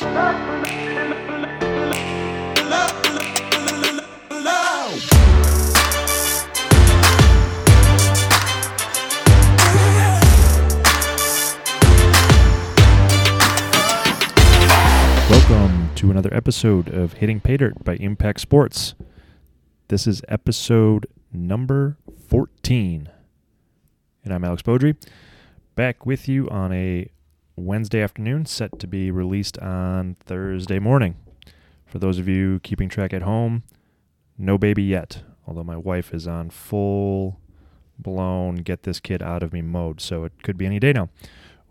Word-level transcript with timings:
Welcome 0.00 0.62
to 15.96 16.10
another 16.12 16.32
episode 16.32 16.88
of 16.94 17.14
Hitting 17.14 17.40
Pay 17.40 17.56
Dirt 17.56 17.82
by 17.82 17.96
Impact 17.96 18.38
Sports. 18.40 18.94
This 19.88 20.06
is 20.06 20.22
episode 20.28 21.08
number 21.32 21.96
14. 22.28 23.08
And 24.24 24.32
I'm 24.32 24.44
Alex 24.44 24.62
Beaudry, 24.62 24.94
back 25.74 26.06
with 26.06 26.28
you 26.28 26.48
on 26.50 26.72
a 26.72 27.10
Wednesday 27.58 28.00
afternoon, 28.00 28.46
set 28.46 28.78
to 28.78 28.86
be 28.86 29.10
released 29.10 29.58
on 29.58 30.16
Thursday 30.20 30.78
morning. 30.78 31.16
For 31.86 31.98
those 31.98 32.18
of 32.18 32.28
you 32.28 32.60
keeping 32.60 32.88
track 32.88 33.12
at 33.12 33.22
home, 33.22 33.62
no 34.36 34.58
baby 34.58 34.84
yet, 34.84 35.22
although 35.46 35.64
my 35.64 35.76
wife 35.76 36.14
is 36.14 36.28
on 36.28 36.50
full 36.50 37.40
blown 37.98 38.56
get 38.56 38.84
this 38.84 39.00
kid 39.00 39.22
out 39.22 39.42
of 39.42 39.52
me 39.52 39.60
mode, 39.62 40.00
so 40.00 40.24
it 40.24 40.32
could 40.42 40.56
be 40.56 40.66
any 40.66 40.78
day 40.78 40.92
now, 40.92 41.08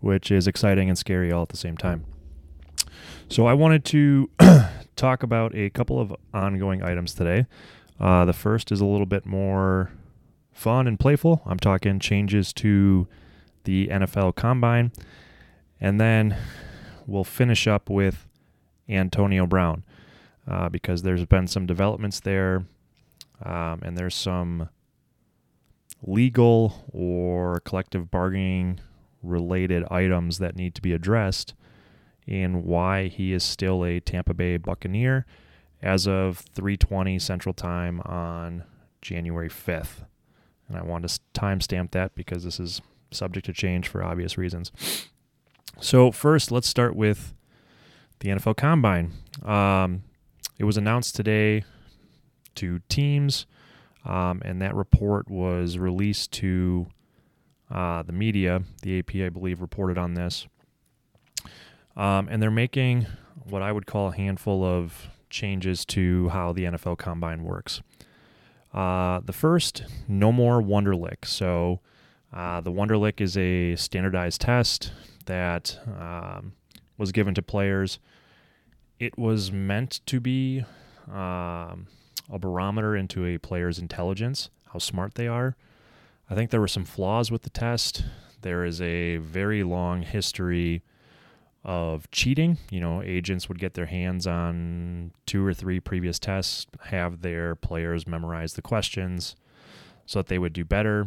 which 0.00 0.30
is 0.30 0.46
exciting 0.46 0.88
and 0.88 0.98
scary 0.98 1.32
all 1.32 1.42
at 1.42 1.48
the 1.48 1.56
same 1.56 1.76
time. 1.76 2.04
So 3.28 3.46
I 3.46 3.54
wanted 3.54 3.84
to 3.86 4.30
talk 4.96 5.22
about 5.22 5.54
a 5.54 5.70
couple 5.70 6.00
of 6.00 6.14
ongoing 6.34 6.82
items 6.82 7.14
today. 7.14 7.46
Uh, 7.98 8.24
the 8.24 8.32
first 8.32 8.70
is 8.70 8.80
a 8.80 8.86
little 8.86 9.06
bit 9.06 9.26
more 9.26 9.90
fun 10.52 10.86
and 10.86 10.98
playful. 10.98 11.42
I'm 11.46 11.58
talking 11.58 11.98
changes 11.98 12.52
to 12.54 13.06
the 13.64 13.88
NFL 13.88 14.34
Combine, 14.34 14.92
and 15.80 16.00
then 16.00 16.36
we'll 17.06 17.24
finish 17.24 17.66
up 17.66 17.88
with 17.88 18.26
Antonio 18.88 19.46
Brown 19.46 19.84
uh, 20.46 20.68
because 20.68 21.02
there's 21.02 21.24
been 21.26 21.46
some 21.46 21.66
developments 21.66 22.20
there, 22.20 22.64
um, 23.44 23.80
and 23.82 23.96
there's 23.96 24.14
some 24.14 24.68
legal 26.02 26.86
or 26.92 27.60
collective 27.60 28.10
bargaining 28.10 28.80
related 29.22 29.84
items 29.90 30.38
that 30.38 30.56
need 30.56 30.74
to 30.74 30.82
be 30.82 30.92
addressed 30.92 31.54
in 32.26 32.64
why 32.64 33.08
he 33.08 33.32
is 33.32 33.42
still 33.42 33.84
a 33.84 34.00
Tampa 34.00 34.34
Bay 34.34 34.56
Buccaneer 34.56 35.26
as 35.82 36.06
of 36.06 36.44
3:20 36.54 37.18
Central 37.18 37.52
Time 37.52 38.00
on 38.02 38.64
January 39.00 39.48
5th. 39.48 40.04
And 40.68 40.76
I 40.76 40.82
want 40.82 41.08
to 41.08 41.20
timestamp 41.34 41.92
that 41.92 42.14
because 42.14 42.44
this 42.44 42.60
is 42.60 42.82
subject 43.10 43.46
to 43.46 43.52
change 43.52 43.88
for 43.88 44.02
obvious 44.02 44.36
reasons. 44.36 44.70
So 45.80 46.10
first, 46.10 46.50
let's 46.50 46.68
start 46.68 46.96
with 46.96 47.34
the 48.20 48.30
NFL 48.30 48.56
Combine. 48.56 49.12
Um, 49.44 50.02
it 50.58 50.64
was 50.64 50.76
announced 50.76 51.14
today 51.14 51.64
to 52.56 52.80
teams, 52.88 53.46
um, 54.04 54.42
and 54.44 54.60
that 54.60 54.74
report 54.74 55.30
was 55.30 55.78
released 55.78 56.32
to 56.32 56.86
uh, 57.70 58.02
the 58.02 58.12
media. 58.12 58.62
The 58.82 58.98
AP, 58.98 59.14
I 59.16 59.28
believe, 59.28 59.60
reported 59.60 59.98
on 59.98 60.14
this. 60.14 60.46
Um, 61.96 62.28
and 62.28 62.42
they're 62.42 62.50
making 62.50 63.06
what 63.44 63.62
I 63.62 63.72
would 63.72 63.86
call 63.86 64.08
a 64.08 64.16
handful 64.16 64.64
of 64.64 65.08
changes 65.30 65.84
to 65.86 66.28
how 66.30 66.52
the 66.52 66.64
NFL 66.64 66.98
Combine 66.98 67.44
works. 67.44 67.82
Uh, 68.72 69.20
the 69.24 69.32
first, 69.32 69.84
no 70.06 70.30
more 70.30 70.60
Wonderlic. 70.60 71.24
So 71.24 71.80
uh, 72.32 72.60
the 72.60 72.70
Wonderlic 72.70 73.20
is 73.20 73.36
a 73.36 73.76
standardized 73.76 74.40
test 74.40 74.92
that 75.28 75.78
um, 75.86 76.52
was 76.98 77.12
given 77.12 77.34
to 77.34 77.42
players. 77.42 77.98
It 78.98 79.16
was 79.16 79.52
meant 79.52 80.00
to 80.06 80.18
be 80.18 80.64
um, 81.06 81.86
a 82.30 82.38
barometer 82.38 82.96
into 82.96 83.24
a 83.24 83.38
player's 83.38 83.78
intelligence, 83.78 84.50
how 84.72 84.80
smart 84.80 85.14
they 85.14 85.28
are. 85.28 85.56
I 86.28 86.34
think 86.34 86.50
there 86.50 86.60
were 86.60 86.68
some 86.68 86.84
flaws 86.84 87.30
with 87.30 87.42
the 87.42 87.50
test. 87.50 88.04
There 88.42 88.64
is 88.64 88.82
a 88.82 89.18
very 89.18 89.62
long 89.62 90.02
history 90.02 90.82
of 91.64 92.10
cheating. 92.10 92.58
You 92.70 92.80
know, 92.80 93.02
agents 93.02 93.48
would 93.48 93.58
get 93.58 93.74
their 93.74 93.86
hands 93.86 94.26
on 94.26 95.12
two 95.26 95.44
or 95.44 95.54
three 95.54 95.80
previous 95.80 96.18
tests, 96.18 96.66
have 96.86 97.22
their 97.22 97.54
players 97.54 98.06
memorize 98.06 98.54
the 98.54 98.62
questions 98.62 99.36
so 100.06 100.18
that 100.18 100.26
they 100.26 100.38
would 100.38 100.52
do 100.52 100.64
better. 100.64 101.06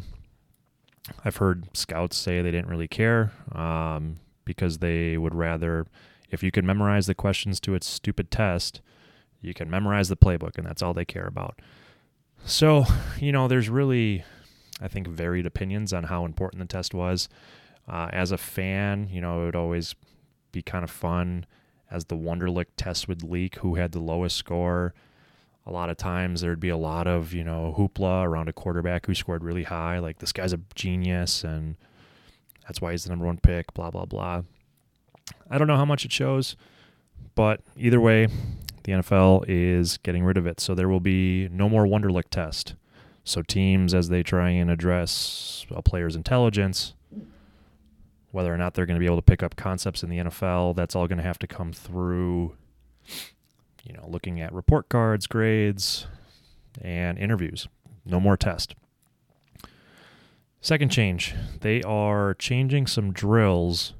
I've 1.25 1.37
heard 1.37 1.75
scouts 1.75 2.17
say 2.17 2.41
they 2.41 2.51
didn't 2.51 2.69
really 2.69 2.87
care 2.87 3.31
um, 3.53 4.19
because 4.45 4.77
they 4.77 5.17
would 5.17 5.33
rather, 5.33 5.87
if 6.29 6.43
you 6.43 6.51
can 6.51 6.65
memorize 6.65 7.07
the 7.07 7.15
questions 7.15 7.59
to 7.61 7.75
a 7.75 7.81
stupid 7.81 8.31
test, 8.31 8.81
you 9.41 9.53
can 9.53 9.69
memorize 9.69 10.09
the 10.09 10.17
playbook, 10.17 10.57
and 10.57 10.67
that's 10.67 10.81
all 10.81 10.93
they 10.93 11.05
care 11.05 11.25
about. 11.25 11.59
So, 12.45 12.85
you 13.19 13.31
know, 13.31 13.47
there's 13.47 13.69
really, 13.69 14.23
I 14.79 14.87
think, 14.87 15.07
varied 15.07 15.45
opinions 15.45 15.93
on 15.93 16.05
how 16.05 16.25
important 16.25 16.61
the 16.61 16.67
test 16.67 16.93
was. 16.93 17.29
Uh, 17.87 18.09
as 18.13 18.31
a 18.31 18.37
fan, 18.37 19.09
you 19.11 19.21
know, 19.21 19.41
it 19.41 19.45
would 19.45 19.55
always 19.55 19.95
be 20.51 20.61
kind 20.61 20.83
of 20.83 20.91
fun 20.91 21.45
as 21.89 22.05
the 22.05 22.15
Wonderlic 22.15 22.67
test 22.77 23.07
would 23.07 23.23
leak 23.23 23.55
who 23.57 23.75
had 23.75 23.91
the 23.91 23.99
lowest 23.99 24.37
score. 24.37 24.93
A 25.67 25.71
lot 25.71 25.89
of 25.89 25.97
times 25.97 26.41
there'd 26.41 26.59
be 26.59 26.69
a 26.69 26.77
lot 26.77 27.07
of, 27.07 27.33
you 27.33 27.43
know, 27.43 27.75
hoopla 27.77 28.25
around 28.25 28.49
a 28.49 28.53
quarterback 28.53 29.05
who 29.05 29.13
scored 29.13 29.43
really 29.43 29.63
high. 29.63 29.99
Like 29.99 30.19
this 30.19 30.31
guy's 30.31 30.53
a 30.53 30.59
genius 30.75 31.43
and 31.43 31.75
that's 32.67 32.81
why 32.81 32.91
he's 32.91 33.03
the 33.03 33.09
number 33.09 33.25
one 33.25 33.37
pick, 33.37 33.73
blah, 33.73 33.91
blah, 33.91 34.05
blah. 34.05 34.41
I 35.49 35.57
don't 35.57 35.67
know 35.67 35.77
how 35.77 35.85
much 35.85 36.05
it 36.05 36.11
shows, 36.11 36.55
but 37.35 37.61
either 37.75 37.99
way, 37.99 38.27
the 38.83 38.93
NFL 38.93 39.45
is 39.47 39.97
getting 39.97 40.23
rid 40.23 40.37
of 40.37 40.47
it. 40.47 40.59
So 40.59 40.73
there 40.73 40.89
will 40.89 40.99
be 40.99 41.47
no 41.51 41.69
more 41.69 41.85
Wonderlic 41.85 42.29
test. 42.31 42.75
So 43.23 43.41
teams, 43.41 43.93
as 43.93 44.09
they 44.09 44.23
try 44.23 44.49
and 44.49 44.71
address 44.71 45.65
a 45.69 45.81
player's 45.81 46.15
intelligence, 46.15 46.93
whether 48.31 48.53
or 48.53 48.57
not 48.57 48.73
they're 48.73 48.85
going 48.85 48.95
to 48.95 48.99
be 48.99 49.05
able 49.05 49.17
to 49.17 49.21
pick 49.21 49.43
up 49.43 49.55
concepts 49.55 50.03
in 50.03 50.09
the 50.09 50.17
NFL, 50.17 50.75
that's 50.75 50.95
all 50.95 51.07
going 51.07 51.17
to 51.17 51.23
have 51.23 51.39
to 51.39 51.47
come 51.47 51.71
through, 51.73 52.55
you 53.83 53.93
know, 53.93 54.05
looking 54.07 54.39
at 54.41 54.53
report 54.53 54.89
cards, 54.89 55.27
grades, 55.27 56.07
and 56.81 57.17
interviews. 57.17 57.67
No 58.05 58.19
more 58.19 58.37
test. 58.37 58.75
Second 60.61 60.89
change, 60.89 61.33
they 61.61 61.81
are 61.81 62.35
changing 62.35 62.85
some 62.85 63.11
drills 63.11 63.93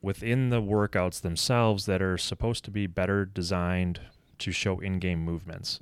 within 0.00 0.48
the 0.48 0.62
workouts 0.62 1.20
themselves 1.20 1.86
that 1.86 2.00
are 2.00 2.16
supposed 2.16 2.64
to 2.64 2.70
be 2.70 2.86
better 2.86 3.24
designed 3.24 4.00
to 4.38 4.50
show 4.52 4.78
in 4.78 4.98
game 4.98 5.22
movements. 5.22 5.80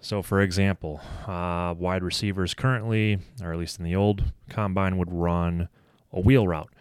So, 0.00 0.22
for 0.22 0.40
example, 0.40 1.00
uh, 1.26 1.74
wide 1.78 2.02
receivers 2.02 2.54
currently, 2.54 3.18
or 3.42 3.52
at 3.52 3.58
least 3.58 3.78
in 3.78 3.84
the 3.84 3.94
old 3.94 4.32
combine, 4.48 4.96
would 4.96 5.12
run 5.12 5.68
a 6.12 6.20
wheel 6.20 6.46
route. 6.48 6.71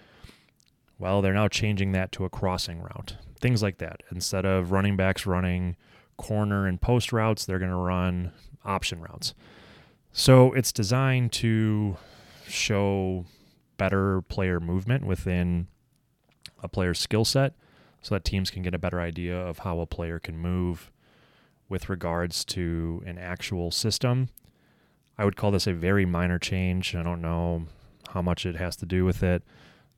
Well, 1.01 1.23
they're 1.23 1.33
now 1.33 1.47
changing 1.47 1.93
that 1.93 2.11
to 2.11 2.25
a 2.25 2.29
crossing 2.29 2.79
route. 2.79 3.15
Things 3.39 3.63
like 3.63 3.79
that. 3.79 4.03
Instead 4.11 4.45
of 4.45 4.71
running 4.71 4.95
backs 4.95 5.25
running 5.25 5.75
corner 6.15 6.67
and 6.67 6.79
post 6.79 7.11
routes, 7.11 7.43
they're 7.43 7.57
going 7.57 7.71
to 7.71 7.75
run 7.75 8.33
option 8.63 9.01
routes. 9.01 9.33
So 10.13 10.53
it's 10.53 10.71
designed 10.71 11.31
to 11.33 11.97
show 12.47 13.25
better 13.77 14.21
player 14.21 14.59
movement 14.59 15.03
within 15.03 15.65
a 16.61 16.67
player's 16.67 16.99
skill 16.99 17.25
set 17.25 17.55
so 18.03 18.13
that 18.13 18.23
teams 18.23 18.51
can 18.51 18.61
get 18.61 18.75
a 18.75 18.79
better 18.79 19.01
idea 19.01 19.35
of 19.35 19.59
how 19.59 19.79
a 19.79 19.87
player 19.87 20.19
can 20.19 20.37
move 20.37 20.91
with 21.67 21.89
regards 21.89 22.45
to 22.45 23.01
an 23.07 23.17
actual 23.17 23.71
system. 23.71 24.29
I 25.17 25.25
would 25.25 25.35
call 25.35 25.49
this 25.49 25.65
a 25.65 25.73
very 25.73 26.05
minor 26.05 26.37
change. 26.37 26.93
I 26.93 27.01
don't 27.01 27.23
know 27.23 27.63
how 28.09 28.21
much 28.21 28.45
it 28.45 28.57
has 28.57 28.75
to 28.75 28.85
do 28.85 29.03
with 29.03 29.23
it. 29.23 29.41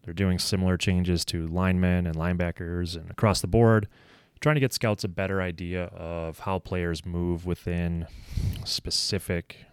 They're 0.04 0.14
doing 0.14 0.40
similar 0.40 0.78
changes 0.78 1.24
to 1.26 1.48
linemen 1.48 2.06
and 2.06 2.16
linebackers 2.16 2.96
and 2.96 3.10
across 3.10 3.42
the 3.42 3.48
board, 3.48 3.88
trying 4.42 4.56
to 4.56 4.62
get 4.62 4.74
scouts 4.74 5.04
a 5.04 5.08
better 5.08 5.42
idea 5.42 5.86
of 5.86 6.40
how 6.40 6.60
players 6.60 7.06
move 7.06 7.46
within 7.46 8.08
specific 8.66 9.66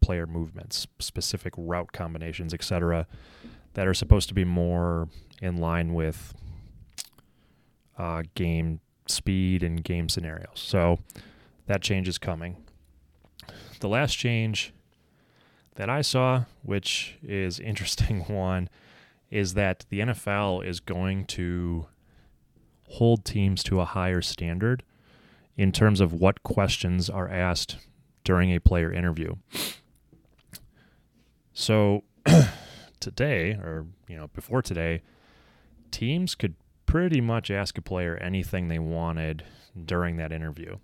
player 0.00 0.26
movements, 0.26 0.86
specific 0.98 1.52
route 1.56 1.92
combinations, 1.92 2.54
etc., 2.54 3.06
that 3.72 3.88
are 3.88 3.94
supposed 3.94 4.28
to 4.28 4.34
be 4.34 4.44
more 4.44 5.08
in 5.42 5.56
line 5.56 5.94
with 5.94 6.34
uh, 7.98 8.22
game 8.34 8.80
speed 9.08 9.62
and 9.62 9.82
game 9.82 10.08
scenarios. 10.08 10.46
So 10.54 10.98
that 11.66 11.82
change 11.82 12.06
is 12.06 12.18
coming. 12.18 12.56
The 13.80 13.88
last 13.88 14.14
change 14.14 14.72
that 15.74 15.90
I 15.90 16.02
saw, 16.02 16.44
which 16.62 17.16
is 17.22 17.58
interesting 17.58 18.20
one, 18.28 18.68
is 19.34 19.54
that 19.54 19.84
the 19.88 19.98
NFL 19.98 20.64
is 20.64 20.78
going 20.78 21.24
to 21.24 21.86
hold 22.90 23.24
teams 23.24 23.64
to 23.64 23.80
a 23.80 23.84
higher 23.84 24.22
standard 24.22 24.84
in 25.56 25.72
terms 25.72 26.00
of 26.00 26.12
what 26.12 26.44
questions 26.44 27.10
are 27.10 27.28
asked 27.28 27.78
during 28.22 28.52
a 28.52 28.60
player 28.60 28.92
interview. 28.92 29.34
So 31.52 32.04
today 33.00 33.50
or 33.54 33.86
you 34.06 34.16
know 34.16 34.28
before 34.28 34.62
today 34.62 35.02
teams 35.90 36.36
could 36.36 36.54
pretty 36.86 37.20
much 37.20 37.50
ask 37.50 37.76
a 37.76 37.82
player 37.82 38.16
anything 38.16 38.68
they 38.68 38.78
wanted 38.78 39.42
during 39.84 40.16
that 40.16 40.30
interview. 40.30 40.76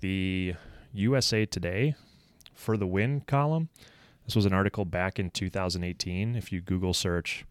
The 0.00 0.54
USA 0.94 1.44
Today 1.44 1.94
for 2.54 2.78
the 2.78 2.86
win 2.86 3.20
column, 3.20 3.68
this 4.24 4.34
was 4.34 4.46
an 4.46 4.54
article 4.54 4.86
back 4.86 5.18
in 5.18 5.28
2018. 5.28 6.36
If 6.36 6.52
you 6.52 6.62
Google 6.62 6.94
search 6.94 7.44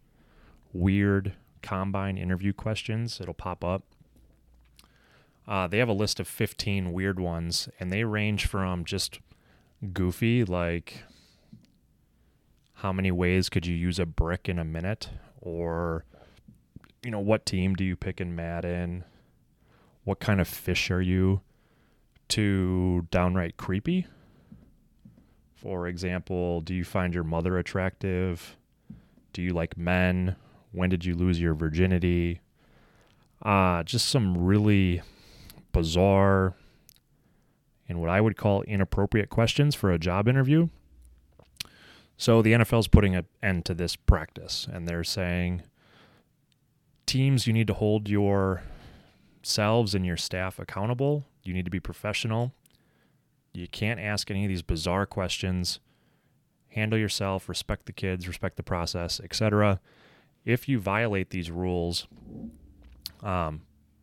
weird 0.72 1.34
combine 1.62 2.16
interview 2.16 2.52
questions, 2.52 3.20
it'll 3.20 3.34
pop 3.34 3.64
up. 3.64 3.82
Uh, 5.46 5.66
they 5.66 5.78
have 5.78 5.88
a 5.88 5.94
list 5.94 6.20
of 6.20 6.28
15 6.28 6.92
weird 6.92 7.18
ones, 7.18 7.68
and 7.78 7.90
they 7.90 8.04
range 8.04 8.46
from 8.46 8.84
just 8.84 9.18
goofy, 9.92 10.44
like 10.44 11.04
how 12.74 12.92
many 12.92 13.10
ways 13.10 13.48
could 13.48 13.66
you 13.66 13.74
use 13.74 13.98
a 13.98 14.06
brick 14.06 14.48
in 14.48 14.58
a 14.58 14.64
minute, 14.64 15.10
or 15.40 16.04
you 17.02 17.10
know, 17.10 17.20
what 17.20 17.46
team 17.46 17.74
do 17.74 17.84
you 17.84 17.96
pick 17.96 18.20
in 18.20 18.34
Madden? 18.34 19.04
What 20.04 20.20
kind 20.20 20.40
of 20.40 20.48
fish 20.48 20.90
are 20.90 21.00
you? 21.00 21.40
To 22.28 23.06
downright 23.10 23.56
creepy. 23.56 24.06
For 25.56 25.88
example, 25.88 26.60
do 26.60 26.74
you 26.74 26.84
find 26.84 27.12
your 27.12 27.24
mother 27.24 27.58
attractive? 27.58 28.56
Do 29.32 29.42
you 29.42 29.52
like 29.52 29.76
men? 29.76 30.36
When 30.72 30.90
did 30.90 31.04
you 31.04 31.14
lose 31.14 31.40
your 31.40 31.54
virginity? 31.54 32.40
Uh, 33.42 33.82
just 33.82 34.08
some 34.08 34.36
really 34.36 35.02
bizarre 35.72 36.54
and 37.88 38.00
what 38.00 38.10
I 38.10 38.20
would 38.20 38.36
call 38.36 38.62
inappropriate 38.62 39.30
questions 39.30 39.74
for 39.74 39.90
a 39.90 39.98
job 39.98 40.28
interview. 40.28 40.68
So 42.16 42.42
the 42.42 42.52
NFL 42.52 42.80
is 42.80 42.88
putting 42.88 43.16
an 43.16 43.26
end 43.42 43.64
to 43.64 43.74
this 43.74 43.96
practice 43.96 44.68
and 44.70 44.86
they're 44.86 45.04
saying 45.04 45.62
teams 47.06 47.46
you 47.46 47.52
need 47.52 47.66
to 47.66 47.74
hold 47.74 48.08
yourselves 48.08 49.94
and 49.94 50.06
your 50.06 50.16
staff 50.16 50.58
accountable. 50.58 51.24
You 51.42 51.54
need 51.54 51.64
to 51.64 51.70
be 51.70 51.80
professional. 51.80 52.52
You 53.52 53.66
can't 53.66 53.98
ask 53.98 54.30
any 54.30 54.44
of 54.44 54.48
these 54.48 54.62
bizarre 54.62 55.06
questions. 55.06 55.80
Handle 56.68 56.98
yourself, 56.98 57.48
respect 57.48 57.86
the 57.86 57.92
kids, 57.92 58.28
respect 58.28 58.56
the 58.56 58.62
process, 58.62 59.18
etc. 59.18 59.80
If 60.44 60.68
you 60.68 60.78
violate 60.78 61.30
these 61.30 61.50
rules, 61.50 62.06
um, 63.22 63.62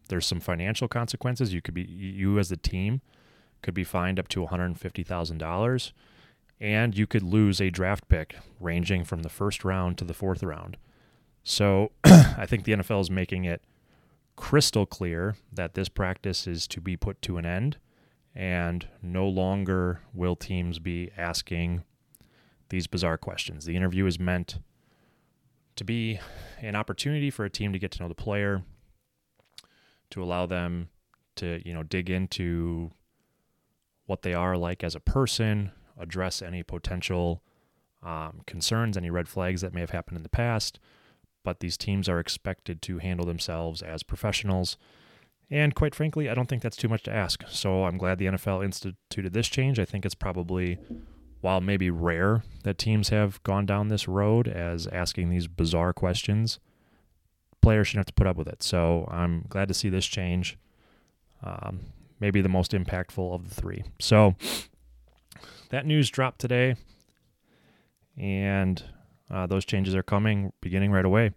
there's 0.09 0.25
some 0.25 0.39
financial 0.39 0.87
consequences. 0.87 1.53
You 1.53 1.61
could 1.61 1.73
be 1.73 1.83
you 1.83 2.39
as 2.39 2.51
a 2.51 2.57
team 2.57 3.01
could 3.61 3.73
be 3.73 3.83
fined 3.83 4.19
up 4.19 4.27
to 4.29 4.45
$150,000 4.45 5.91
and 6.59 6.97
you 6.97 7.07
could 7.07 7.23
lose 7.23 7.61
a 7.61 7.69
draft 7.69 8.07
pick 8.07 8.37
ranging 8.59 9.03
from 9.03 9.23
the 9.23 9.29
first 9.29 9.63
round 9.63 9.97
to 9.97 10.05
the 10.05 10.13
fourth 10.13 10.43
round. 10.43 10.77
So 11.43 11.91
I 12.03 12.45
think 12.45 12.63
the 12.63 12.73
NFL 12.73 13.01
is 13.01 13.11
making 13.11 13.45
it 13.45 13.63
crystal 14.35 14.85
clear 14.85 15.35
that 15.51 15.73
this 15.73 15.89
practice 15.89 16.47
is 16.47 16.67
to 16.67 16.81
be 16.81 16.95
put 16.95 17.21
to 17.23 17.37
an 17.37 17.45
end 17.45 17.77
and 18.35 18.87
no 19.01 19.27
longer 19.27 20.01
will 20.13 20.35
teams 20.35 20.77
be 20.77 21.09
asking 21.17 21.83
these 22.69 22.85
bizarre 22.85 23.17
questions. 23.17 23.65
The 23.65 23.75
interview 23.75 24.05
is 24.05 24.19
meant 24.19 24.59
to 25.77 25.83
be 25.83 26.19
an 26.59 26.75
opportunity 26.75 27.29
for 27.29 27.45
a 27.45 27.49
team 27.49 27.73
to 27.73 27.79
get 27.79 27.91
to 27.91 28.01
know 28.01 28.09
the 28.09 28.15
player, 28.15 28.63
to 30.11 30.23
allow 30.23 30.45
them 30.45 30.89
to, 31.35 31.61
you 31.65 31.73
know, 31.73 31.83
dig 31.83 32.09
into 32.09 32.91
what 34.05 34.21
they 34.21 34.33
are 34.33 34.57
like 34.57 34.83
as 34.83 34.95
a 34.95 34.99
person, 34.99 35.71
address 35.97 36.41
any 36.41 36.63
potential 36.63 37.41
um, 38.03 38.41
concerns, 38.45 38.97
any 38.97 39.09
red 39.09 39.27
flags 39.27 39.61
that 39.61 39.73
may 39.73 39.81
have 39.81 39.91
happened 39.91 40.17
in 40.17 40.23
the 40.23 40.29
past. 40.29 40.79
But 41.43 41.59
these 41.59 41.77
teams 41.77 42.09
are 42.09 42.19
expected 42.19 42.81
to 42.83 42.97
handle 42.97 43.25
themselves 43.25 43.81
as 43.81 44.03
professionals. 44.03 44.77
And 45.49 45.75
quite 45.75 45.95
frankly, 45.95 46.29
I 46.29 46.33
don't 46.33 46.47
think 46.47 46.61
that's 46.61 46.77
too 46.77 46.89
much 46.89 47.03
to 47.03 47.13
ask. 47.13 47.43
So 47.47 47.85
I'm 47.85 47.97
glad 47.97 48.17
the 48.17 48.25
NFL 48.25 48.65
instituted 48.65 49.33
this 49.33 49.47
change. 49.47 49.79
I 49.79 49.85
think 49.85 50.05
it's 50.05 50.15
probably, 50.15 50.77
while 51.41 51.61
maybe 51.61 51.89
rare 51.89 52.43
that 52.63 52.77
teams 52.77 53.09
have 53.09 53.41
gone 53.43 53.65
down 53.65 53.87
this 53.87 54.07
road 54.07 54.47
as 54.47 54.87
asking 54.87 55.29
these 55.29 55.47
bizarre 55.47 55.93
questions, 55.93 56.59
players 57.61 57.87
shouldn't 57.87 58.07
have 58.07 58.07
to 58.07 58.13
put 58.13 58.27
up 58.27 58.37
with 58.37 58.47
it. 58.47 58.63
So 58.63 59.07
I'm 59.11 59.45
glad 59.49 59.67
to 59.67 59.73
see 59.73 59.89
this 59.89 60.05
change. 60.05 60.57
Um, 61.43 61.79
maybe 62.19 62.41
the 62.41 62.49
most 62.49 62.71
impactful 62.71 63.33
of 63.33 63.49
the 63.49 63.55
three. 63.55 63.83
So 63.99 64.35
that 65.69 65.85
news 65.85 66.09
dropped 66.09 66.39
today, 66.39 66.75
and 68.17 68.81
uh, 69.29 69.45
those 69.47 69.65
changes 69.65 69.95
are 69.95 70.03
coming 70.03 70.53
beginning 70.61 70.91
right 70.91 71.05
away. 71.05 71.31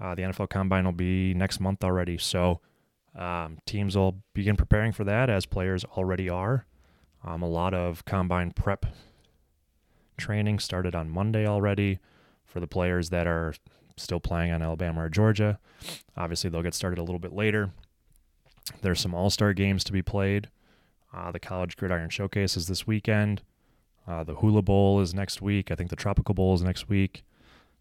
Uh, 0.00 0.14
the 0.14 0.22
NFL 0.22 0.48
Combine 0.48 0.84
will 0.84 0.92
be 0.92 1.34
next 1.34 1.60
month 1.60 1.84
already, 1.84 2.18
so 2.18 2.60
um, 3.14 3.58
teams 3.66 3.96
will 3.96 4.22
begin 4.34 4.56
preparing 4.56 4.92
for 4.92 5.04
that 5.04 5.28
as 5.30 5.46
players 5.46 5.84
already 5.84 6.28
are. 6.28 6.66
Um, 7.24 7.42
a 7.42 7.48
lot 7.48 7.74
of 7.74 8.04
Combine 8.04 8.50
prep 8.52 8.86
training 10.20 10.60
started 10.60 10.94
on 10.94 11.10
Monday 11.10 11.46
already 11.46 11.98
for 12.44 12.60
the 12.60 12.66
players 12.66 13.10
that 13.10 13.26
are 13.26 13.54
still 13.96 14.20
playing 14.20 14.52
on 14.52 14.62
Alabama 14.62 15.04
or 15.04 15.08
Georgia. 15.08 15.58
Obviously, 16.16 16.50
they'll 16.50 16.62
get 16.62 16.74
started 16.74 16.98
a 16.98 17.02
little 17.02 17.18
bit 17.18 17.32
later. 17.32 17.70
There's 18.82 19.00
some 19.00 19.14
All 19.14 19.30
Star 19.30 19.52
games 19.52 19.84
to 19.84 19.92
be 19.92 20.02
played. 20.02 20.48
Uh, 21.12 21.32
the 21.32 21.40
College 21.40 21.76
Gridiron 21.76 22.10
Showcase 22.10 22.56
is 22.56 22.68
this 22.68 22.86
weekend. 22.86 23.42
Uh, 24.06 24.24
the 24.24 24.36
Hula 24.36 24.62
Bowl 24.62 25.00
is 25.00 25.14
next 25.14 25.42
week. 25.42 25.70
I 25.70 25.74
think 25.74 25.90
the 25.90 25.96
Tropical 25.96 26.34
Bowl 26.34 26.54
is 26.54 26.62
next 26.62 26.88
week. 26.88 27.24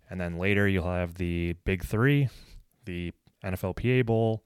And 0.10 0.20
then 0.20 0.38
later 0.38 0.68
you'll 0.68 0.86
have 0.86 1.16
the 1.16 1.54
Big 1.64 1.84
Three, 1.84 2.30
the 2.86 3.14
NFLPA 3.44 4.06
Bowl, 4.06 4.44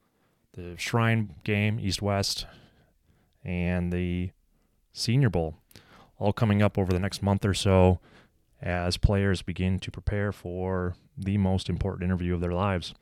the 0.52 0.74
Shrine 0.76 1.34
Game, 1.44 1.80
East 1.80 2.02
West, 2.02 2.46
and 3.42 3.92
the 3.92 4.30
Senior 4.92 5.30
Bowl, 5.30 5.56
all 6.24 6.32
coming 6.32 6.62
up 6.62 6.78
over 6.78 6.92
the 6.92 6.98
next 6.98 7.22
month 7.22 7.44
or 7.44 7.54
so 7.54 8.00
as 8.62 8.96
players 8.96 9.42
begin 9.42 9.78
to 9.78 9.90
prepare 9.90 10.32
for 10.32 10.96
the 11.16 11.36
most 11.36 11.68
important 11.68 12.02
interview 12.04 12.34
of 12.34 12.40
their 12.40 12.54
lives 12.54 12.94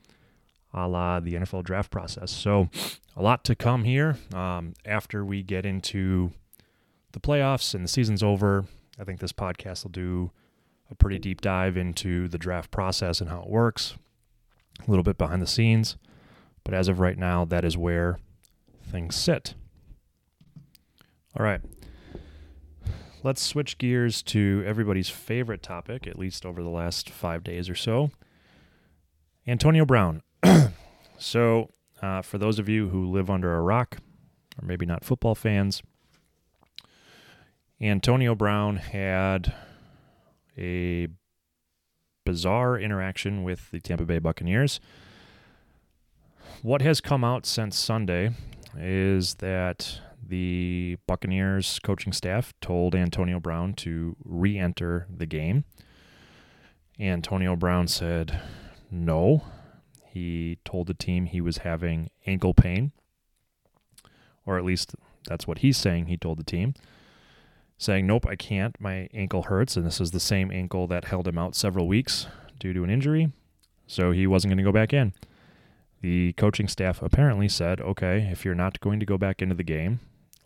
a 0.73 0.87
la 0.87 1.19
the 1.19 1.33
NFL 1.33 1.63
draft 1.63 1.91
process. 1.91 2.31
So, 2.31 2.69
a 3.15 3.21
lot 3.21 3.43
to 3.45 3.55
come 3.55 3.83
here 3.83 4.17
um, 4.33 4.73
after 4.85 5.23
we 5.23 5.43
get 5.43 5.65
into 5.65 6.31
the 7.11 7.19
playoffs 7.19 7.75
and 7.75 7.83
the 7.83 7.87
season's 7.87 8.23
over. 8.23 8.65
I 8.99 9.03
think 9.03 9.19
this 9.19 9.33
podcast 9.33 9.83
will 9.83 9.91
do 9.91 10.31
a 10.89 10.95
pretty 10.95 11.19
deep 11.19 11.41
dive 11.41 11.77
into 11.77 12.27
the 12.27 12.37
draft 12.37 12.71
process 12.71 13.21
and 13.21 13.29
how 13.29 13.41
it 13.41 13.49
works, 13.49 13.95
a 14.85 14.89
little 14.89 15.03
bit 15.03 15.17
behind 15.17 15.41
the 15.41 15.47
scenes. 15.47 15.95
But 16.63 16.73
as 16.73 16.87
of 16.87 16.99
right 16.99 17.17
now, 17.17 17.45
that 17.45 17.63
is 17.63 17.77
where 17.77 18.19
things 18.83 19.15
sit. 19.15 19.53
All 21.37 21.45
right. 21.45 21.61
Let's 23.23 23.41
switch 23.41 23.77
gears 23.77 24.21
to 24.23 24.65
everybody's 24.67 25.07
favorite 25.07 25.63
topic, 25.63 26.05
at 26.05 26.19
least 26.19 26.45
over 26.45 26.61
the 26.61 26.67
last 26.67 27.09
five 27.09 27.41
days 27.41 27.69
or 27.69 27.75
so 27.75 28.11
Antonio 29.47 29.85
Brown. 29.85 30.21
so, 31.17 31.69
uh, 32.01 32.21
for 32.21 32.37
those 32.37 32.59
of 32.59 32.67
you 32.67 32.89
who 32.89 33.09
live 33.09 33.29
under 33.29 33.55
a 33.55 33.61
rock, 33.61 33.99
or 34.61 34.67
maybe 34.67 34.85
not 34.85 35.05
football 35.05 35.35
fans, 35.35 35.81
Antonio 37.79 38.35
Brown 38.35 38.75
had 38.75 39.53
a 40.57 41.07
bizarre 42.25 42.77
interaction 42.77 43.43
with 43.43 43.71
the 43.71 43.79
Tampa 43.79 44.03
Bay 44.03 44.19
Buccaneers. 44.19 44.81
What 46.61 46.81
has 46.81 46.99
come 46.99 47.23
out 47.23 47.45
since 47.45 47.79
Sunday 47.79 48.31
is 48.77 49.35
that 49.35 50.01
the 50.27 50.97
Buccaneers 51.07 51.79
coaching 51.83 52.13
staff 52.13 52.53
told 52.61 52.95
Antonio 52.95 53.39
Brown 53.39 53.73
to 53.75 54.15
re 54.23 54.57
enter 54.57 55.07
the 55.13 55.25
game. 55.25 55.65
Antonio 56.99 57.55
Brown 57.55 57.87
said 57.87 58.39
no. 58.89 59.43
He 60.05 60.59
told 60.63 60.87
the 60.87 60.93
team 60.93 61.25
he 61.25 61.41
was 61.41 61.59
having 61.59 62.09
ankle 62.25 62.53
pain, 62.53 62.91
or 64.45 64.57
at 64.57 64.63
least 64.63 64.95
that's 65.25 65.47
what 65.47 65.59
he's 65.59 65.77
saying. 65.77 66.05
He 66.05 66.17
told 66.17 66.37
the 66.37 66.43
team, 66.43 66.75
saying, 67.77 68.07
Nope, 68.07 68.25
I 68.27 68.35
can't. 68.35 68.79
My 68.79 69.09
ankle 69.13 69.43
hurts. 69.43 69.75
And 69.75 69.85
this 69.85 70.01
is 70.01 70.11
the 70.11 70.19
same 70.19 70.51
ankle 70.51 70.87
that 70.87 71.05
held 71.05 71.27
him 71.27 71.37
out 71.37 71.55
several 71.55 71.87
weeks 71.87 72.27
due 72.59 72.73
to 72.73 72.83
an 72.83 72.89
injury. 72.89 73.31
So 73.87 74.11
he 74.11 74.25
wasn't 74.25 74.51
going 74.51 74.57
to 74.57 74.63
go 74.63 74.71
back 74.71 74.93
in. 74.93 75.13
The 76.01 76.33
coaching 76.33 76.67
staff 76.67 77.01
apparently 77.01 77.49
said, 77.49 77.81
Okay, 77.81 78.29
if 78.31 78.45
you're 78.45 78.55
not 78.55 78.79
going 78.79 78.99
to 78.99 79.05
go 79.05 79.17
back 79.17 79.41
into 79.41 79.55
the 79.55 79.63
game, 79.63 79.99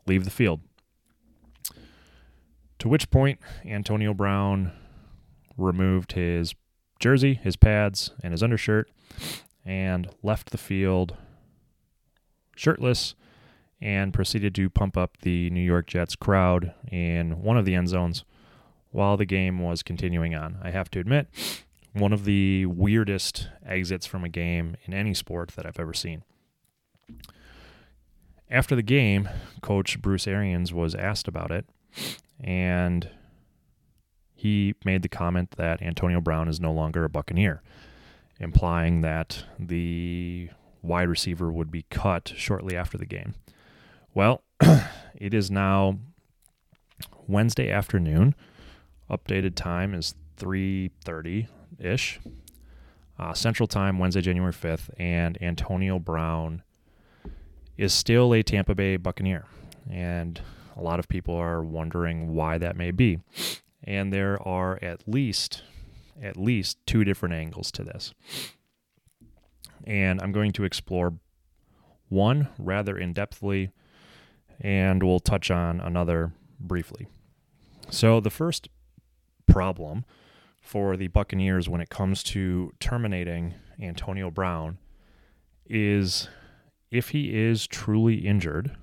leave 0.07 0.23
the 0.23 0.31
field. 0.31 0.61
To 2.79 2.89
which 2.89 3.09
point, 3.09 3.39
Antonio 3.65 4.13
Brown 4.13 4.71
removed 5.57 6.13
his 6.13 6.53
jersey, 6.99 7.33
his 7.35 7.55
pads, 7.55 8.11
and 8.21 8.31
his 8.31 8.43
undershirt, 8.43 8.89
and 9.65 10.09
left 10.21 10.51
the 10.51 10.57
field 10.57 11.15
shirtless 12.55 13.15
and 13.81 14.13
proceeded 14.13 14.55
to 14.55 14.69
pump 14.69 14.97
up 14.97 15.17
the 15.21 15.49
New 15.49 15.61
York 15.61 15.87
Jets 15.87 16.15
crowd 16.15 16.73
in 16.91 17.41
one 17.41 17.57
of 17.57 17.65
the 17.65 17.75
end 17.75 17.89
zones 17.89 18.23
while 18.91 19.17
the 19.17 19.25
game 19.25 19.59
was 19.59 19.83
continuing 19.83 20.33
on. 20.33 20.57
I 20.63 20.71
have 20.71 20.89
to 20.91 20.99
admit, 20.99 21.27
one 21.93 22.13
of 22.13 22.25
the 22.25 22.65
weirdest 22.65 23.49
exits 23.65 24.05
from 24.05 24.23
a 24.23 24.29
game 24.29 24.75
in 24.85 24.93
any 24.93 25.13
sport 25.13 25.49
that 25.55 25.65
I've 25.65 25.79
ever 25.79 25.93
seen. 25.93 26.23
After 28.49 28.75
the 28.75 28.81
game, 28.81 29.27
coach 29.61 30.01
Bruce 30.01 30.27
Arians 30.27 30.73
was 30.73 30.95
asked 30.95 31.27
about 31.27 31.51
it, 31.51 31.65
and 32.39 33.09
he 34.33 34.75
made 34.85 35.01
the 35.01 35.09
comment 35.09 35.51
that 35.57 35.81
Antonio 35.81 36.21
Brown 36.21 36.47
is 36.47 36.61
no 36.61 36.71
longer 36.71 37.03
a 37.03 37.09
Buccaneer, 37.09 37.61
implying 38.39 39.01
that 39.01 39.43
the 39.59 40.49
wide 40.81 41.09
receiver 41.09 41.51
would 41.51 41.71
be 41.71 41.85
cut 41.89 42.33
shortly 42.37 42.77
after 42.77 42.97
the 42.97 43.05
game. 43.05 43.35
Well, 44.13 44.43
it 45.15 45.33
is 45.33 45.51
now 45.51 45.99
Wednesday 47.27 47.69
afternoon. 47.69 48.33
Updated 49.09 49.55
time 49.55 49.93
is 49.93 50.15
3:30 50.37 51.47
ish. 51.79 52.19
Uh, 53.19 53.33
Central 53.33 53.67
Time, 53.67 53.97
Wednesday, 53.97 54.21
January 54.21 54.53
5th, 54.53 54.91
and 54.99 55.41
Antonio 55.41 55.97
Brown 55.97 56.61
is 57.77 57.93
still 57.93 58.33
a 58.33 58.43
Tampa 58.43 58.75
Bay 58.75 58.97
Buccaneer. 58.97 59.45
And 59.89 60.41
a 60.75 60.81
lot 60.81 60.99
of 60.99 61.07
people 61.07 61.35
are 61.35 61.63
wondering 61.63 62.33
why 62.33 62.57
that 62.57 62.75
may 62.75 62.91
be. 62.91 63.19
And 63.83 64.11
there 64.11 64.41
are 64.45 64.79
at 64.81 65.07
least 65.07 65.63
at 66.21 66.35
least 66.35 66.79
two 66.87 67.03
different 67.03 67.35
angles 67.35 67.71
to 67.71 67.83
this. 67.83 68.13
And 69.85 70.19
I'm 70.21 70.31
going 70.31 70.51
to 70.53 70.63
explore 70.63 71.13
one 72.09 72.49
rather 72.57 72.97
in-depthly 72.97 73.71
and 74.59 75.03
we'll 75.03 75.19
touch 75.19 75.51
on 75.51 75.79
another 75.79 76.33
briefly. 76.59 77.07
So 77.89 78.19
the 78.19 78.31
first 78.31 78.69
problem 79.45 80.05
for 80.61 80.97
the 80.97 81.07
Buccaneers 81.07 81.69
when 81.69 81.79
it 81.79 81.89
comes 81.89 82.23
to 82.23 82.73
terminating 82.79 83.53
Antonio 83.79 84.31
Brown 84.31 84.79
is 85.69 86.27
if 86.91 87.09
he 87.09 87.35
is 87.37 87.67
truly 87.67 88.25
injured, 88.25 88.75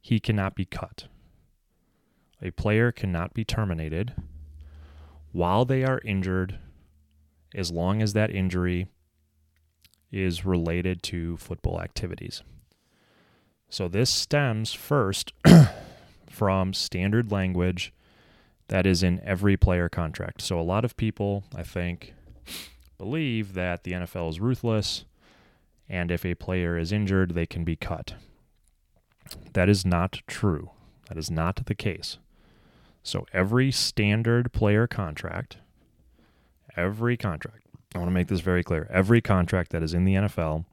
he 0.00 0.20
cannot 0.20 0.54
be 0.54 0.64
cut. 0.64 1.06
A 2.42 2.50
player 2.50 2.92
cannot 2.92 3.34
be 3.34 3.44
terminated 3.44 4.14
while 5.32 5.64
they 5.64 5.82
are 5.82 6.00
injured 6.04 6.58
as 7.54 7.70
long 7.70 8.02
as 8.02 8.12
that 8.12 8.30
injury 8.30 8.86
is 10.12 10.44
related 10.44 11.02
to 11.02 11.36
football 11.36 11.80
activities. 11.80 12.42
So 13.68 13.88
this 13.88 14.10
stems 14.10 14.72
first 14.72 15.32
from 16.30 16.74
standard 16.74 17.32
language 17.32 17.92
that 18.68 18.86
is 18.86 19.02
in 19.02 19.20
every 19.24 19.56
player 19.56 19.88
contract. 19.88 20.40
So 20.42 20.60
a 20.60 20.62
lot 20.62 20.84
of 20.84 20.96
people, 20.96 21.44
I 21.54 21.62
think, 21.62 22.14
believe 22.98 23.54
that 23.54 23.84
the 23.84 23.92
NFL 23.92 24.30
is 24.30 24.40
ruthless 24.40 25.04
and 25.88 26.10
if 26.10 26.24
a 26.24 26.34
player 26.34 26.76
is 26.78 26.92
injured, 26.92 27.34
they 27.34 27.46
can 27.46 27.64
be 27.64 27.76
cut. 27.76 28.14
That 29.52 29.68
is 29.68 29.84
not 29.84 30.22
true. 30.26 30.70
That 31.08 31.18
is 31.18 31.30
not 31.30 31.66
the 31.66 31.74
case. 31.74 32.18
So 33.02 33.26
every 33.32 33.70
standard 33.70 34.52
player 34.52 34.86
contract, 34.86 35.58
every 36.76 37.16
contract, 37.16 37.66
I 37.94 37.98
want 37.98 38.08
to 38.08 38.14
make 38.14 38.28
this 38.28 38.40
very 38.40 38.64
clear. 38.64 38.88
Every 38.90 39.20
contract 39.20 39.70
that 39.72 39.82
is 39.82 39.94
in 39.94 40.04
the 40.04 40.14
NFL 40.14 40.64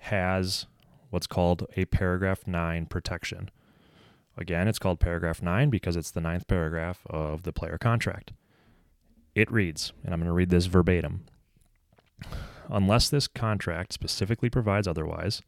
has 0.00 0.66
what's 1.10 1.26
called 1.26 1.66
a 1.76 1.86
paragraph 1.86 2.46
9 2.46 2.86
protection. 2.86 3.50
Again, 4.36 4.68
it's 4.68 4.78
called 4.78 5.00
paragraph 5.00 5.42
9 5.42 5.70
because 5.70 5.96
it's 5.96 6.10
the 6.10 6.20
ninth 6.20 6.46
paragraph 6.46 7.00
of 7.06 7.42
the 7.42 7.52
player 7.52 7.78
contract. 7.78 8.32
It 9.34 9.50
reads, 9.50 9.92
and 10.04 10.12
I'm 10.12 10.20
going 10.20 10.28
to 10.28 10.32
read 10.32 10.50
this 10.50 10.66
verbatim. 10.66 11.24
Unless 12.68 13.08
this 13.08 13.28
contract 13.28 13.92
specifically 13.92 14.50
provides 14.50 14.86
otherwise, 14.86 15.42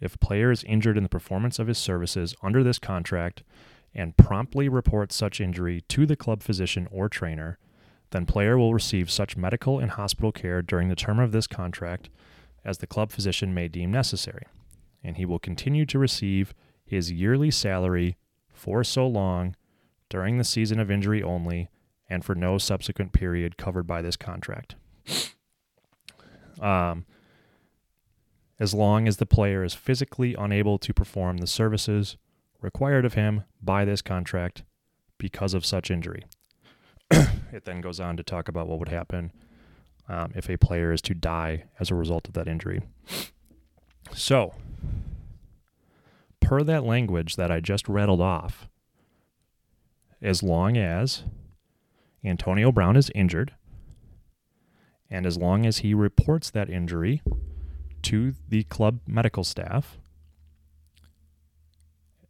if 0.00 0.14
a 0.14 0.18
player 0.18 0.50
is 0.50 0.64
injured 0.64 0.96
in 0.96 1.02
the 1.02 1.08
performance 1.08 1.58
of 1.58 1.68
his 1.68 1.78
services 1.78 2.34
under 2.42 2.62
this 2.62 2.78
contract 2.78 3.42
and 3.94 4.16
promptly 4.16 4.68
reports 4.68 5.16
such 5.16 5.40
injury 5.40 5.82
to 5.88 6.06
the 6.06 6.16
club 6.16 6.42
physician 6.42 6.88
or 6.90 7.08
trainer, 7.08 7.58
then 8.10 8.26
player 8.26 8.56
will 8.56 8.74
receive 8.74 9.10
such 9.10 9.36
medical 9.36 9.78
and 9.78 9.92
hospital 9.92 10.32
care 10.32 10.62
during 10.62 10.88
the 10.88 10.96
term 10.96 11.18
of 11.18 11.32
this 11.32 11.46
contract 11.46 12.08
as 12.64 12.78
the 12.78 12.86
club 12.86 13.10
physician 13.10 13.54
may 13.54 13.68
deem 13.68 13.90
necessary, 13.90 14.46
and 15.02 15.16
he 15.16 15.24
will 15.24 15.38
continue 15.38 15.86
to 15.86 15.98
receive 15.98 16.54
his 16.84 17.12
yearly 17.12 17.50
salary 17.50 18.16
for 18.52 18.82
so 18.82 19.06
long 19.06 19.54
during 20.08 20.38
the 20.38 20.44
season 20.44 20.80
of 20.80 20.90
injury 20.90 21.22
only 21.22 21.68
and 22.08 22.24
for 22.24 22.34
no 22.34 22.58
subsequent 22.58 23.12
period 23.12 23.56
covered 23.56 23.86
by 23.86 24.00
this 24.00 24.16
contract. 24.16 24.74
Um, 26.60 27.04
as 28.60 28.74
long 28.74 29.06
as 29.06 29.18
the 29.18 29.26
player 29.26 29.62
is 29.62 29.74
physically 29.74 30.34
unable 30.36 30.78
to 30.78 30.92
perform 30.92 31.38
the 31.38 31.46
services 31.46 32.16
required 32.60 33.04
of 33.04 33.14
him 33.14 33.44
by 33.62 33.84
this 33.84 34.02
contract 34.02 34.64
because 35.16 35.54
of 35.54 35.64
such 35.64 35.90
injury. 35.90 36.24
it 37.10 37.64
then 37.64 37.80
goes 37.80 38.00
on 38.00 38.16
to 38.16 38.22
talk 38.22 38.48
about 38.48 38.66
what 38.66 38.78
would 38.78 38.88
happen 38.88 39.32
um, 40.08 40.32
if 40.34 40.48
a 40.48 40.56
player 40.56 40.92
is 40.92 41.02
to 41.02 41.14
die 41.14 41.64
as 41.78 41.90
a 41.90 41.94
result 41.94 42.26
of 42.26 42.34
that 42.34 42.48
injury. 42.48 42.82
So, 44.12 44.54
per 46.40 46.62
that 46.64 46.84
language 46.84 47.36
that 47.36 47.50
I 47.50 47.60
just 47.60 47.88
rattled 47.88 48.20
off, 48.20 48.68
as 50.20 50.42
long 50.42 50.76
as 50.76 51.24
Antonio 52.24 52.72
Brown 52.72 52.96
is 52.96 53.10
injured, 53.14 53.54
and 55.10 55.26
as 55.26 55.36
long 55.36 55.66
as 55.66 55.78
he 55.78 55.94
reports 55.94 56.50
that 56.50 56.70
injury 56.70 57.22
to 58.02 58.34
the 58.48 58.64
club 58.64 59.00
medical 59.06 59.44
staff, 59.44 59.98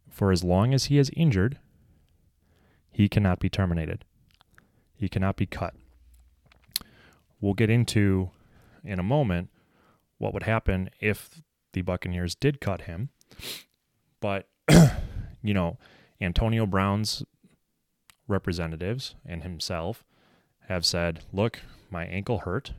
for 0.09 0.31
as 0.31 0.43
long 0.43 0.73
as 0.73 0.85
he 0.85 0.97
is 0.97 1.11
injured, 1.15 1.59
he 2.91 3.07
cannot 3.07 3.39
be 3.39 3.49
terminated. 3.49 4.03
He 4.95 5.07
cannot 5.07 5.37
be 5.37 5.45
cut. 5.45 5.73
We'll 7.39 7.53
get 7.53 7.69
into 7.69 8.31
in 8.83 8.99
a 8.99 9.03
moment 9.03 9.49
what 10.17 10.33
would 10.33 10.43
happen 10.43 10.89
if 10.99 11.29
the 11.73 11.81
Buccaneers 11.81 12.35
did 12.35 12.59
cut 12.59 12.81
him 12.81 13.09
but, 14.19 14.47
you 15.41 15.53
know, 15.53 15.77
Antonio 16.21 16.65
Brown's 16.65 17.23
representatives 18.27 19.15
and 19.25 19.43
himself 19.43 20.03
have 20.67 20.85
said, 20.85 21.21
look, 21.31 21.59
my 21.91 22.05
ankle 22.05 22.39
hurt. 22.39 22.73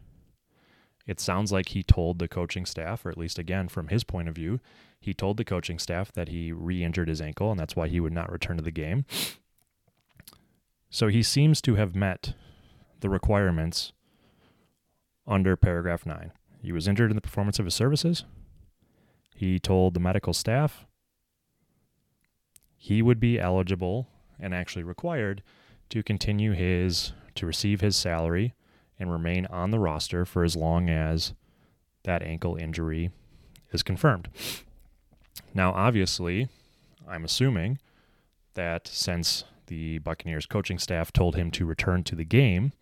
It 1.07 1.21
sounds 1.21 1.51
like 1.51 1.71
he 1.71 1.83
told 1.83 2.19
the 2.19 2.29
coaching 2.29 2.67
staff, 2.67 3.05
or 3.05 3.11
at 3.11 3.19
least 3.19 3.39
again 3.39 3.69
from 3.69 3.89
his 3.89 4.05
point 4.05 4.29
of 4.29 4.35
view, 4.35 4.61
he 5.01 5.15
told 5.15 5.37
the 5.37 5.45
coaching 5.45 5.79
staff 5.79 6.13
that 6.13 6.29
he 6.29 6.53
re 6.53 6.85
injured 6.85 7.09
his 7.09 7.21
ankle 7.21 7.51
and 7.51 7.59
that's 7.59 7.75
why 7.75 7.89
he 7.89 8.01
would 8.01 8.13
not 8.13 8.31
return 8.31 8.57
to 8.59 8.63
the 8.63 8.71
game. 8.71 9.05
So 10.91 11.09
he 11.09 11.23
seems 11.23 11.61
to 11.63 11.77
have 11.77 11.95
met 11.95 12.35
the 13.01 13.09
requirements 13.09 13.93
under 15.27 15.57
paragraph 15.57 16.05
9. 16.05 16.33
He 16.63 16.73
was 16.73 16.87
injured 16.87 17.11
in 17.11 17.15
the 17.15 17.23
performance 17.23 17.59
of 17.59 17.65
his 17.65 17.75
services. 17.75 18.25
He 19.35 19.59
told 19.59 19.95
the 19.95 20.01
medical 20.01 20.35
staff 20.35 20.87
he 22.77 23.03
would 23.03 23.21
be 23.21 23.39
eligible 23.39 24.09
and 24.39 24.55
actually 24.55 24.83
required 24.83 25.43
to 25.91 26.03
continue 26.03 26.53
his 26.53 27.13
to 27.35 27.47
receive 27.47 27.81
his 27.81 27.97
salary 27.97 28.55
and 29.01 29.11
remain 29.11 29.47
on 29.47 29.71
the 29.71 29.79
roster 29.81 30.25
for 30.25 30.45
as 30.45 30.55
long 30.55 30.89
as 30.89 31.33
that 32.05 32.23
ankle 32.23 32.55
injury 32.57 33.11
is 33.73 33.83
confirmed. 33.83 34.29
Now, 35.55 35.73
obviously, 35.73 36.49
I'm 37.09 37.25
assuming 37.25 37.79
that 38.55 38.87
since 38.87 39.45
the 39.67 39.99
Buccaneers 39.99 40.47
coaching 40.47 40.79
staff 40.79 41.13
told 41.13 41.35
him 41.35 41.51
to 41.53 41.65
return 41.65 42.05
to 42.05 42.15
the 42.15 42.25
game, 42.25 42.73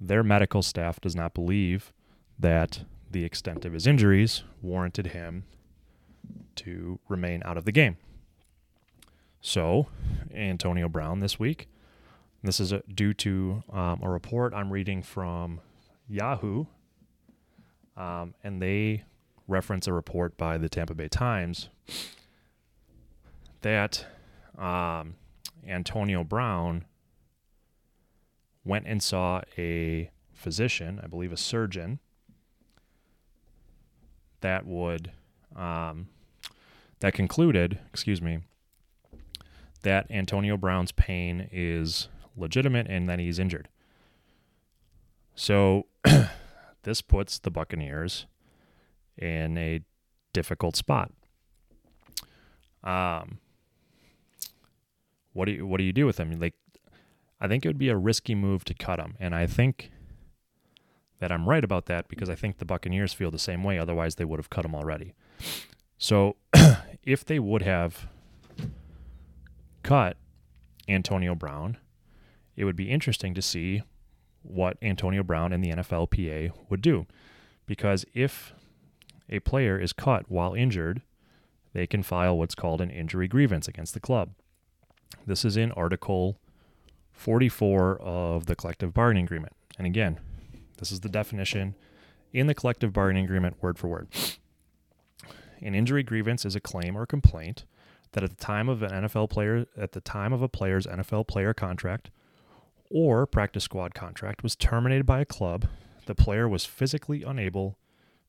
their 0.00 0.22
medical 0.22 0.62
staff 0.62 1.00
does 1.00 1.16
not 1.16 1.34
believe 1.34 1.92
that 2.38 2.84
the 3.10 3.24
extent 3.24 3.64
of 3.64 3.72
his 3.72 3.86
injuries 3.86 4.42
warranted 4.62 5.08
him 5.08 5.44
to 6.56 6.98
remain 7.08 7.42
out 7.44 7.56
of 7.56 7.64
the 7.64 7.72
game. 7.72 7.96
So, 9.40 9.88
Antonio 10.34 10.88
Brown 10.88 11.20
this 11.20 11.38
week. 11.38 11.68
This 12.44 12.60
is 12.60 12.72
a, 12.72 12.82
due 12.94 13.14
to 13.14 13.62
um, 13.72 14.00
a 14.02 14.10
report 14.10 14.52
I'm 14.52 14.70
reading 14.70 15.02
from 15.02 15.62
Yahoo, 16.06 16.66
um, 17.96 18.34
and 18.44 18.60
they 18.60 19.04
reference 19.48 19.86
a 19.86 19.94
report 19.94 20.36
by 20.36 20.58
the 20.58 20.68
Tampa 20.68 20.94
Bay 20.94 21.08
Times 21.08 21.70
that 23.62 24.04
um, 24.58 25.14
Antonio 25.66 26.22
Brown 26.22 26.84
went 28.62 28.86
and 28.86 29.02
saw 29.02 29.40
a 29.56 30.10
physician, 30.34 31.00
I 31.02 31.06
believe 31.06 31.32
a 31.32 31.38
surgeon, 31.38 31.98
that 34.42 34.66
would 34.66 35.12
um, 35.56 36.08
that 37.00 37.14
concluded, 37.14 37.78
excuse 37.90 38.20
me, 38.20 38.40
that 39.80 40.10
Antonio 40.10 40.58
Brown's 40.58 40.92
pain 40.92 41.48
is 41.50 42.08
legitimate 42.36 42.86
and 42.88 43.08
then 43.08 43.18
he's 43.18 43.38
injured. 43.38 43.68
So 45.34 45.86
this 46.82 47.02
puts 47.02 47.38
the 47.38 47.50
Buccaneers 47.50 48.26
in 49.16 49.58
a 49.58 49.80
difficult 50.32 50.76
spot. 50.76 51.12
Um, 52.82 53.38
what 55.32 55.46
do 55.46 55.52
you 55.52 55.66
what 55.66 55.78
do 55.78 55.84
you 55.84 55.92
do 55.92 56.06
with 56.06 56.18
him? 56.18 56.38
Like, 56.38 56.54
I 57.40 57.48
think 57.48 57.64
it 57.64 57.68
would 57.68 57.78
be 57.78 57.88
a 57.88 57.96
risky 57.96 58.34
move 58.34 58.64
to 58.64 58.74
cut 58.74 58.98
him, 58.98 59.16
and 59.18 59.34
I 59.34 59.46
think 59.46 59.90
that 61.18 61.32
I'm 61.32 61.48
right 61.48 61.64
about 61.64 61.86
that 61.86 62.08
because 62.08 62.28
I 62.28 62.34
think 62.34 62.58
the 62.58 62.64
Buccaneers 62.64 63.12
feel 63.14 63.30
the 63.30 63.38
same 63.38 63.64
way. 63.64 63.78
Otherwise, 63.78 64.16
they 64.16 64.24
would 64.24 64.38
have 64.38 64.50
cut 64.50 64.64
him 64.64 64.74
already. 64.74 65.14
So, 65.96 66.36
if 67.02 67.24
they 67.24 67.38
would 67.38 67.62
have 67.62 68.08
cut 69.82 70.16
Antonio 70.86 71.34
Brown, 71.34 71.78
it 72.56 72.64
would 72.64 72.76
be 72.76 72.90
interesting 72.90 73.34
to 73.34 73.42
see 73.42 73.82
what 74.42 74.76
Antonio 74.82 75.22
Brown 75.22 75.52
and 75.52 75.64
the 75.64 75.70
NFLPA 75.70 76.52
would 76.68 76.82
do. 76.82 77.06
Because 77.66 78.04
if 78.14 78.52
a 79.28 79.40
player 79.40 79.78
is 79.78 79.92
cut 79.92 80.30
while 80.30 80.54
injured, 80.54 81.02
they 81.72 81.86
can 81.86 82.02
file 82.02 82.36
what's 82.36 82.54
called 82.54 82.80
an 82.80 82.90
injury 82.90 83.26
grievance 83.26 83.66
against 83.66 83.94
the 83.94 84.00
club. 84.00 84.30
This 85.26 85.44
is 85.44 85.56
in 85.56 85.72
Article 85.72 86.38
44 87.12 87.98
of 88.00 88.46
the 88.46 88.54
collective 88.54 88.92
bargaining 88.92 89.24
agreement. 89.24 89.54
And 89.78 89.86
again, 89.86 90.20
this 90.78 90.92
is 90.92 91.00
the 91.00 91.08
definition 91.08 91.74
in 92.32 92.46
the 92.46 92.54
collective 92.54 92.92
bargaining 92.92 93.24
agreement, 93.24 93.56
word 93.62 93.78
for 93.78 93.88
word. 93.88 94.08
An 95.62 95.74
injury 95.74 96.02
grievance 96.02 96.44
is 96.44 96.54
a 96.54 96.60
claim 96.60 96.96
or 96.96 97.06
complaint 97.06 97.64
that 98.12 98.22
at 98.22 98.30
the 98.30 98.44
time 98.44 98.68
of 98.68 98.82
an 98.82 98.90
NFL 98.90 99.30
player, 99.30 99.66
at 99.76 99.92
the 99.92 100.00
time 100.00 100.32
of 100.32 100.42
a 100.42 100.48
player's 100.48 100.86
NFL 100.86 101.26
player 101.26 101.54
contract 101.54 102.10
or 102.94 103.26
practice 103.26 103.64
squad 103.64 103.92
contract 103.92 104.44
was 104.44 104.54
terminated 104.54 105.04
by 105.04 105.18
a 105.18 105.24
club, 105.24 105.66
the 106.06 106.14
player 106.14 106.48
was 106.48 106.64
physically 106.64 107.24
unable 107.24 107.76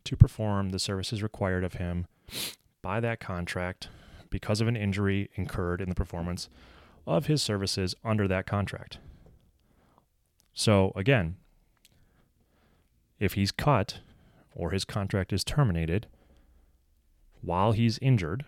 to 0.03 0.17
perform 0.17 0.72
the 0.72 0.79
services 0.79 1.22
required 1.22 1.63
of 1.63 1.75
him 1.75 2.07
by 2.81 3.00
that 3.00 3.19
contract 3.19 3.89
because 4.31 4.62
of 4.62 4.67
an 4.67 4.75
injury 4.75 5.29
incurred 5.36 5.81
in 5.81 5.88
the 5.88 5.93
performance 5.93 6.50
of 7.05 7.27
his 7.27 7.43
services 7.43 7.93
under 8.03 8.27
that 8.27 8.48
contract. 8.48 8.98
So, 10.55 10.91
again, 10.95 11.36
if 13.19 13.34
he's 13.34 13.51
cut 13.51 14.00
or 14.55 14.72
his 14.72 14.84
contract 14.84 15.31
is 15.31 15.43
terminated 15.43 16.07
while 17.41 17.74
he's 17.74 18.00
injured, 18.00 18.45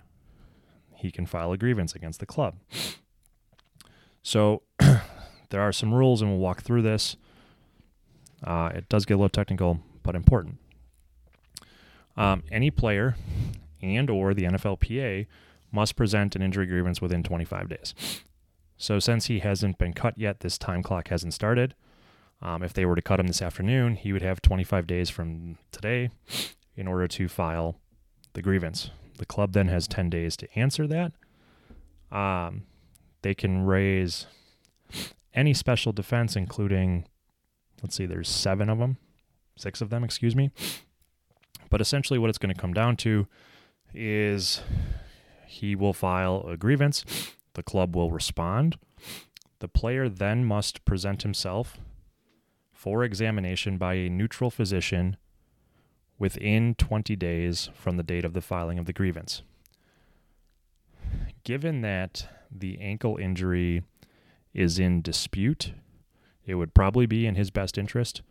he 0.95 1.11
can 1.11 1.27
file 1.27 1.51
a 1.51 1.57
grievance 1.57 1.93
against 1.93 2.19
the 2.19 2.25
club. 2.25 2.55
So, 4.23 4.63
there 5.49 5.61
are 5.61 5.71
some 5.71 5.93
rules, 5.93 6.21
and 6.21 6.31
we'll 6.31 6.39
walk 6.39 6.61
through 6.61 6.81
this. 6.81 7.15
Uh, 8.43 8.71
it 8.73 8.89
does 8.89 9.05
get 9.05 9.15
a 9.15 9.17
little 9.17 9.29
technical, 9.29 9.79
but 10.03 10.15
important. 10.15 10.57
Um, 12.15 12.43
any 12.51 12.71
player 12.71 13.15
and 13.81 14.09
or 14.09 14.33
the 14.33 14.43
NFLPA 14.43 15.27
must 15.71 15.95
present 15.95 16.35
an 16.35 16.41
injury 16.41 16.65
grievance 16.65 17.01
within 17.01 17.23
25 17.23 17.69
days. 17.69 17.93
So 18.77 18.99
since 18.99 19.25
he 19.25 19.39
hasn't 19.39 19.77
been 19.77 19.93
cut 19.93 20.17
yet, 20.17 20.39
this 20.39 20.57
time 20.57 20.83
clock 20.83 21.09
hasn't 21.09 21.33
started. 21.33 21.75
Um, 22.41 22.61
if 22.61 22.73
they 22.73 22.85
were 22.85 22.95
to 22.95 23.01
cut 23.01 23.19
him 23.19 23.27
this 23.27 23.41
afternoon, 23.41 23.95
he 23.95 24.13
would 24.13 24.21
have 24.21 24.41
25 24.41 24.85
days 24.85 25.09
from 25.09 25.57
today 25.71 26.09
in 26.75 26.87
order 26.87 27.07
to 27.07 27.27
file 27.27 27.79
the 28.33 28.41
grievance. 28.41 28.91
The 29.17 29.25
club 29.25 29.53
then 29.53 29.67
has 29.67 29.87
10 29.87 30.11
days 30.11 30.37
to 30.37 30.47
answer 30.57 30.85
that. 30.87 31.13
Um, 32.15 32.63
they 33.23 33.33
can 33.33 33.65
raise 33.65 34.27
any 35.37 35.53
special 35.53 35.93
defense, 35.93 36.35
including, 36.35 37.07
let's 37.83 37.95
see, 37.95 38.07
there's 38.07 38.27
seven 38.27 38.69
of 38.69 38.79
them, 38.79 38.97
six 39.55 39.79
of 39.81 39.91
them, 39.91 40.03
excuse 40.03 40.35
me. 40.35 40.49
But 41.69 41.79
essentially, 41.79 42.17
what 42.17 42.29
it's 42.29 42.39
going 42.39 42.53
to 42.53 42.59
come 42.59 42.73
down 42.73 42.97
to 42.97 43.27
is 43.93 44.61
he 45.45 45.75
will 45.75 45.93
file 45.93 46.45
a 46.49 46.57
grievance, 46.57 47.05
the 47.53 47.63
club 47.63 47.95
will 47.95 48.09
respond. 48.11 48.77
The 49.59 49.67
player 49.67 50.09
then 50.09 50.43
must 50.43 50.83
present 50.85 51.21
himself 51.21 51.77
for 52.73 53.03
examination 53.03 53.77
by 53.77 53.93
a 53.93 54.09
neutral 54.09 54.49
physician 54.49 55.17
within 56.19 56.73
20 56.75 57.15
days 57.15 57.69
from 57.75 57.97
the 57.97 58.03
date 58.03 58.25
of 58.25 58.33
the 58.33 58.41
filing 58.41 58.79
of 58.79 58.85
the 58.85 58.93
grievance. 58.93 59.43
Given 61.43 61.81
that 61.81 62.27
the 62.51 62.79
ankle 62.79 63.17
injury 63.17 63.83
is 64.53 64.79
in 64.79 65.01
dispute, 65.01 65.73
it 66.45 66.55
would 66.55 66.73
probably 66.73 67.05
be 67.05 67.25
in 67.25 67.35
his 67.35 67.51
best 67.51 67.77
interest 67.77 68.21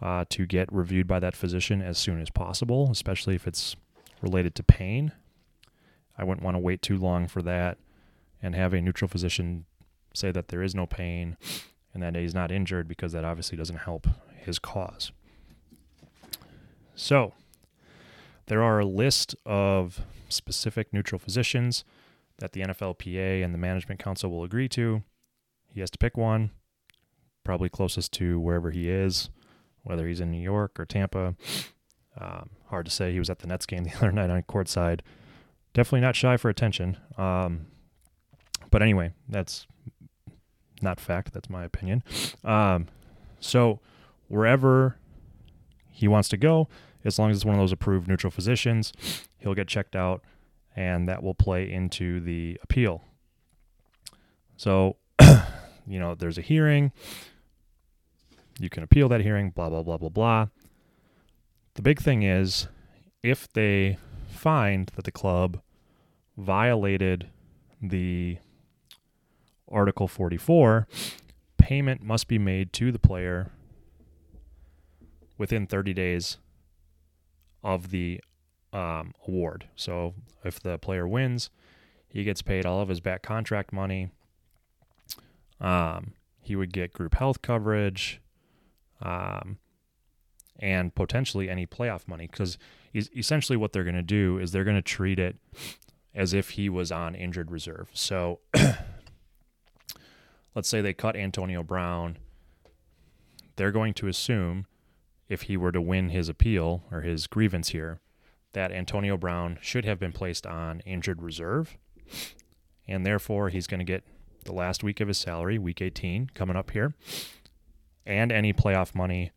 uh, 0.00 0.24
to 0.30 0.46
get 0.46 0.72
reviewed 0.72 1.06
by 1.06 1.18
that 1.18 1.36
physician 1.36 1.82
as 1.82 1.98
soon 1.98 2.20
as 2.20 2.30
possible, 2.30 2.88
especially 2.90 3.34
if 3.34 3.46
it's 3.46 3.76
related 4.22 4.54
to 4.54 4.62
pain. 4.62 5.12
I 6.16 6.24
wouldn't 6.24 6.44
want 6.44 6.54
to 6.54 6.60
wait 6.60 6.82
too 6.82 6.96
long 6.96 7.28
for 7.28 7.42
that 7.42 7.78
and 8.42 8.54
have 8.54 8.72
a 8.72 8.80
neutral 8.80 9.08
physician 9.08 9.64
say 10.14 10.30
that 10.32 10.48
there 10.48 10.62
is 10.62 10.74
no 10.74 10.86
pain 10.86 11.36
and 11.92 12.02
that 12.02 12.14
he's 12.14 12.34
not 12.34 12.50
injured 12.50 12.88
because 12.88 13.12
that 13.12 13.24
obviously 13.24 13.56
doesn't 13.56 13.76
help 13.76 14.06
his 14.36 14.58
cause. 14.58 15.12
So, 16.94 17.34
there 18.46 18.62
are 18.62 18.80
a 18.80 18.84
list 18.84 19.34
of 19.46 20.00
specific 20.28 20.92
neutral 20.92 21.18
physicians 21.18 21.84
that 22.38 22.52
the 22.52 22.62
NFLPA 22.62 23.44
and 23.44 23.54
the 23.54 23.58
Management 23.58 24.00
Council 24.00 24.30
will 24.30 24.44
agree 24.44 24.68
to. 24.70 25.02
He 25.72 25.80
has 25.80 25.90
to 25.90 25.98
pick 25.98 26.16
one, 26.16 26.50
probably 27.44 27.68
closest 27.68 28.12
to 28.14 28.38
wherever 28.40 28.70
he 28.70 28.88
is 28.90 29.30
whether 29.82 30.06
he's 30.06 30.20
in 30.20 30.30
New 30.30 30.42
York 30.42 30.78
or 30.78 30.84
Tampa. 30.84 31.34
Um, 32.20 32.50
hard 32.66 32.86
to 32.86 32.90
say. 32.90 33.12
He 33.12 33.18
was 33.18 33.30
at 33.30 33.38
the 33.40 33.46
Nets 33.46 33.66
game 33.66 33.84
the 33.84 33.96
other 33.96 34.12
night 34.12 34.30
on 34.30 34.42
courtside. 34.42 35.00
Definitely 35.72 36.00
not 36.00 36.16
shy 36.16 36.36
for 36.36 36.48
attention. 36.48 36.96
Um, 37.16 37.66
but 38.70 38.82
anyway, 38.82 39.12
that's 39.28 39.66
not 40.82 41.00
fact. 41.00 41.32
That's 41.32 41.50
my 41.50 41.64
opinion. 41.64 42.02
Um, 42.44 42.88
so 43.40 43.80
wherever 44.28 44.96
he 45.88 46.08
wants 46.08 46.28
to 46.30 46.36
go, 46.36 46.68
as 47.04 47.18
long 47.18 47.30
as 47.30 47.38
it's 47.38 47.44
one 47.44 47.54
of 47.54 47.60
those 47.60 47.72
approved 47.72 48.08
neutral 48.08 48.30
physicians, 48.30 48.92
he'll 49.38 49.54
get 49.54 49.68
checked 49.68 49.96
out, 49.96 50.22
and 50.76 51.08
that 51.08 51.22
will 51.22 51.34
play 51.34 51.70
into 51.70 52.20
the 52.20 52.58
appeal. 52.62 53.02
So, 54.56 54.96
you 55.90 55.98
know, 55.98 56.14
there's 56.14 56.38
a 56.38 56.42
hearing. 56.42 56.92
You 58.58 58.70
can 58.70 58.82
appeal 58.82 59.08
that 59.08 59.22
hearing, 59.22 59.50
blah, 59.50 59.68
blah, 59.68 59.82
blah, 59.82 59.96
blah, 59.96 60.08
blah. 60.08 60.46
The 61.74 61.82
big 61.82 62.00
thing 62.00 62.22
is 62.22 62.68
if 63.22 63.52
they 63.52 63.98
find 64.28 64.90
that 64.94 65.04
the 65.04 65.10
club 65.10 65.60
violated 66.36 67.28
the 67.82 68.38
Article 69.70 70.06
44, 70.06 70.86
payment 71.58 72.02
must 72.02 72.28
be 72.28 72.38
made 72.38 72.72
to 72.74 72.92
the 72.92 72.98
player 72.98 73.50
within 75.38 75.66
30 75.66 75.92
days 75.94 76.38
of 77.64 77.90
the 77.90 78.20
um, 78.72 79.12
award. 79.26 79.66
So 79.74 80.14
if 80.44 80.60
the 80.60 80.78
player 80.78 81.08
wins, 81.08 81.50
he 82.08 82.24
gets 82.24 82.42
paid 82.42 82.66
all 82.66 82.80
of 82.80 82.88
his 82.88 83.00
back 83.00 83.22
contract 83.22 83.72
money. 83.72 84.10
Um, 85.60 86.14
he 86.40 86.56
would 86.56 86.72
get 86.72 86.92
group 86.92 87.14
health 87.14 87.42
coverage 87.42 88.20
um, 89.02 89.58
and 90.58 90.94
potentially 90.94 91.48
any 91.48 91.66
playoff 91.66 92.08
money. 92.08 92.26
Because 92.26 92.58
essentially, 92.94 93.56
what 93.56 93.72
they're 93.72 93.84
going 93.84 93.94
to 93.94 94.02
do 94.02 94.38
is 94.38 94.52
they're 94.52 94.64
going 94.64 94.76
to 94.76 94.82
treat 94.82 95.18
it 95.18 95.36
as 96.14 96.34
if 96.34 96.50
he 96.50 96.68
was 96.68 96.90
on 96.90 97.14
injured 97.14 97.50
reserve. 97.50 97.88
So 97.92 98.40
let's 100.54 100.68
say 100.68 100.80
they 100.80 100.92
cut 100.92 101.16
Antonio 101.16 101.62
Brown. 101.62 102.18
They're 103.56 103.70
going 103.70 103.94
to 103.94 104.08
assume 104.08 104.66
if 105.28 105.42
he 105.42 105.56
were 105.56 105.72
to 105.72 105.80
win 105.80 106.08
his 106.08 106.28
appeal 106.28 106.84
or 106.90 107.02
his 107.02 107.26
grievance 107.26 107.68
here, 107.68 108.00
that 108.52 108.72
Antonio 108.72 109.16
Brown 109.16 109.58
should 109.60 109.84
have 109.84 110.00
been 110.00 110.12
placed 110.12 110.46
on 110.46 110.80
injured 110.80 111.22
reserve. 111.22 111.78
And 112.88 113.06
therefore, 113.06 113.50
he's 113.50 113.68
going 113.68 113.78
to 113.78 113.84
get 113.84 114.02
the 114.44 114.52
last 114.52 114.82
week 114.82 115.00
of 115.00 115.08
his 115.08 115.18
salary, 115.18 115.58
week 115.58 115.80
18, 115.80 116.30
coming 116.34 116.56
up 116.56 116.70
here 116.70 116.94
and 118.06 118.32
any 118.32 118.52
playoff 118.52 118.94
money, 118.94 119.30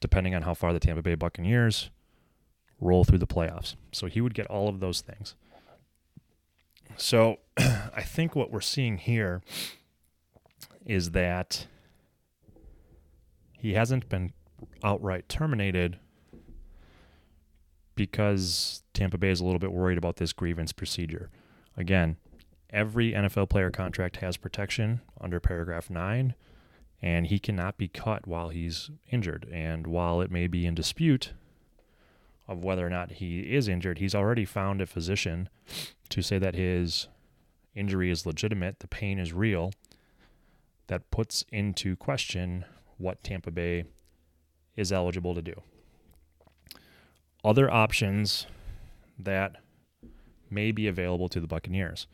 depending 0.00 0.34
on 0.34 0.42
how 0.42 0.54
far 0.54 0.72
the 0.72 0.80
Tampa 0.80 1.02
Bay 1.02 1.14
Buccaneers 1.14 1.90
roll 2.80 3.04
through 3.04 3.18
the 3.18 3.26
playoffs. 3.26 3.76
So 3.92 4.06
he 4.06 4.20
would 4.20 4.34
get 4.34 4.46
all 4.46 4.68
of 4.68 4.80
those 4.80 5.00
things. 5.00 5.34
So 6.96 7.38
I 7.56 8.02
think 8.02 8.36
what 8.36 8.50
we're 8.50 8.60
seeing 8.60 8.98
here 8.98 9.42
is 10.84 11.12
that 11.12 11.66
he 13.58 13.74
hasn't 13.74 14.08
been 14.08 14.32
outright 14.82 15.28
terminated 15.28 15.98
because 17.94 18.82
Tampa 18.94 19.18
Bay 19.18 19.30
is 19.30 19.40
a 19.40 19.44
little 19.44 19.58
bit 19.58 19.72
worried 19.72 19.98
about 19.98 20.16
this 20.16 20.32
grievance 20.32 20.72
procedure. 20.72 21.30
Again, 21.76 22.16
every 22.72 23.12
NFL 23.12 23.50
player 23.50 23.70
contract 23.70 24.16
has 24.16 24.36
protection 24.36 25.00
under 25.20 25.40
paragraph 25.40 25.90
9 25.90 26.34
and 27.02 27.26
he 27.26 27.38
cannot 27.38 27.76
be 27.76 27.88
cut 27.88 28.26
while 28.26 28.50
he's 28.50 28.90
injured. 29.10 29.48
And 29.52 29.86
while 29.86 30.20
it 30.20 30.30
may 30.30 30.46
be 30.46 30.64
in 30.64 30.74
dispute 30.74 31.32
of 32.46 32.62
whether 32.62 32.86
or 32.86 32.90
not 32.90 33.12
he 33.12 33.40
is 33.40 33.66
injured, 33.66 33.98
he's 33.98 34.14
already 34.14 34.44
found 34.44 34.80
a 34.80 34.86
physician 34.86 35.48
to 36.08 36.22
say 36.22 36.38
that 36.38 36.54
his 36.54 37.08
injury 37.74 38.10
is 38.10 38.24
legitimate, 38.24 38.78
the 38.78 38.86
pain 38.86 39.18
is 39.18 39.32
real. 39.32 39.72
That 40.86 41.10
puts 41.10 41.44
into 41.50 41.96
question 41.96 42.64
what 42.98 43.22
Tampa 43.24 43.50
Bay 43.50 43.84
is 44.76 44.92
eligible 44.92 45.34
to 45.34 45.42
do. 45.42 45.54
Other 47.44 47.70
options 47.70 48.46
that 49.18 49.56
may 50.50 50.70
be 50.70 50.86
available 50.86 51.28
to 51.30 51.40
the 51.40 51.46
Buccaneers. 51.46 52.06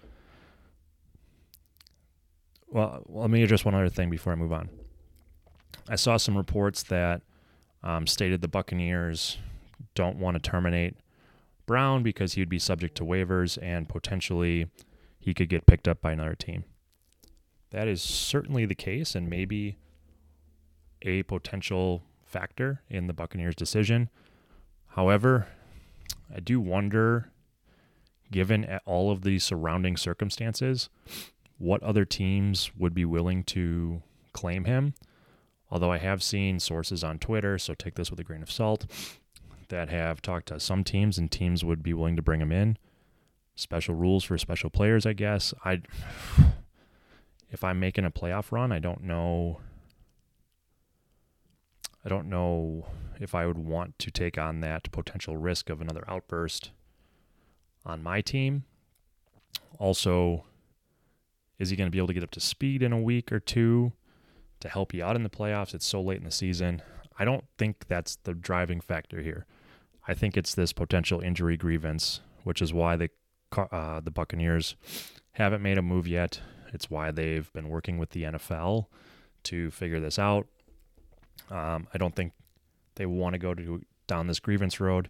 Well, 2.70 3.02
let 3.08 3.30
me 3.30 3.42
address 3.42 3.64
one 3.64 3.74
other 3.74 3.88
thing 3.88 4.10
before 4.10 4.32
I 4.32 4.36
move 4.36 4.52
on. 4.52 4.68
I 5.88 5.96
saw 5.96 6.16
some 6.16 6.36
reports 6.36 6.82
that 6.84 7.22
um, 7.82 8.06
stated 8.06 8.42
the 8.42 8.48
Buccaneers 8.48 9.38
don't 9.94 10.18
want 10.18 10.34
to 10.34 10.50
terminate 10.50 10.96
Brown 11.66 12.02
because 12.02 12.34
he 12.34 12.40
would 12.40 12.48
be 12.48 12.58
subject 12.58 12.96
to 12.96 13.04
waivers 13.04 13.58
and 13.62 13.88
potentially 13.88 14.66
he 15.18 15.34
could 15.34 15.48
get 15.48 15.66
picked 15.66 15.88
up 15.88 16.00
by 16.00 16.12
another 16.12 16.34
team. 16.34 16.64
That 17.70 17.88
is 17.88 18.02
certainly 18.02 18.64
the 18.64 18.74
case 18.74 19.14
and 19.14 19.28
maybe 19.28 19.76
a 21.02 21.22
potential 21.24 22.02
factor 22.24 22.82
in 22.88 23.06
the 23.06 23.12
Buccaneers' 23.12 23.54
decision. 23.54 24.08
However, 24.88 25.46
I 26.34 26.40
do 26.40 26.60
wonder, 26.60 27.30
given 28.30 28.78
all 28.84 29.10
of 29.10 29.22
the 29.22 29.38
surrounding 29.38 29.96
circumstances, 29.96 30.88
what 31.58 31.82
other 31.82 32.04
teams 32.04 32.70
would 32.76 32.94
be 32.94 33.04
willing 33.04 33.44
to 33.44 34.02
claim 34.32 34.64
him. 34.64 34.94
Although 35.70 35.92
I 35.92 35.98
have 35.98 36.22
seen 36.22 36.60
sources 36.60 37.04
on 37.04 37.18
Twitter, 37.18 37.58
so 37.58 37.74
take 37.74 37.94
this 37.94 38.10
with 38.10 38.20
a 38.20 38.24
grain 38.24 38.42
of 38.42 38.50
salt, 38.50 38.86
that 39.68 39.90
have 39.90 40.22
talked 40.22 40.48
to 40.48 40.60
some 40.60 40.82
teams 40.82 41.18
and 41.18 41.30
teams 41.30 41.64
would 41.64 41.82
be 41.82 41.92
willing 41.92 42.16
to 42.16 42.22
bring 42.22 42.40
him 42.40 42.52
in. 42.52 42.78
Special 43.54 43.94
rules 43.94 44.24
for 44.24 44.38
special 44.38 44.70
players, 44.70 45.04
I 45.04 45.12
guess. 45.12 45.52
I 45.64 45.82
if 47.50 47.62
I'm 47.62 47.80
making 47.80 48.04
a 48.04 48.10
playoff 48.10 48.50
run, 48.50 48.72
I 48.72 48.78
don't 48.78 49.02
know 49.02 49.60
I 52.04 52.08
don't 52.08 52.30
know 52.30 52.86
if 53.20 53.34
I 53.34 53.46
would 53.46 53.58
want 53.58 53.98
to 53.98 54.10
take 54.10 54.38
on 54.38 54.60
that 54.60 54.90
potential 54.92 55.36
risk 55.36 55.68
of 55.68 55.80
another 55.80 56.04
outburst 56.08 56.70
on 57.84 58.02
my 58.02 58.20
team. 58.20 58.64
Also, 59.78 60.44
is 61.58 61.70
he 61.70 61.76
going 61.76 61.86
to 61.86 61.90
be 61.90 61.98
able 61.98 62.08
to 62.08 62.14
get 62.14 62.22
up 62.22 62.30
to 62.32 62.40
speed 62.40 62.82
in 62.82 62.92
a 62.92 63.00
week 63.00 63.32
or 63.32 63.40
two 63.40 63.92
to 64.60 64.68
help 64.68 64.94
you 64.94 65.02
out 65.02 65.16
in 65.16 65.22
the 65.22 65.30
playoffs? 65.30 65.74
It's 65.74 65.86
so 65.86 66.00
late 66.00 66.18
in 66.18 66.24
the 66.24 66.30
season. 66.30 66.82
I 67.18 67.24
don't 67.24 67.44
think 67.56 67.86
that's 67.88 68.16
the 68.16 68.34
driving 68.34 68.80
factor 68.80 69.20
here. 69.20 69.46
I 70.06 70.14
think 70.14 70.36
it's 70.36 70.54
this 70.54 70.72
potential 70.72 71.20
injury 71.20 71.56
grievance, 71.56 72.20
which 72.44 72.62
is 72.62 72.72
why 72.72 72.96
the 72.96 73.10
uh, 73.56 74.00
the 74.00 74.10
Buccaneers 74.10 74.76
haven't 75.32 75.62
made 75.62 75.78
a 75.78 75.82
move 75.82 76.06
yet. 76.06 76.40
It's 76.72 76.90
why 76.90 77.10
they've 77.10 77.50
been 77.52 77.68
working 77.68 77.98
with 77.98 78.10
the 78.10 78.24
NFL 78.24 78.86
to 79.44 79.70
figure 79.70 80.00
this 80.00 80.18
out. 80.18 80.46
Um, 81.50 81.88
I 81.94 81.98
don't 81.98 82.14
think 82.14 82.32
they 82.96 83.06
want 83.06 83.34
to 83.34 83.38
go 83.38 83.54
to 83.54 83.82
down 84.06 84.26
this 84.26 84.40
grievance 84.40 84.80
road. 84.80 85.08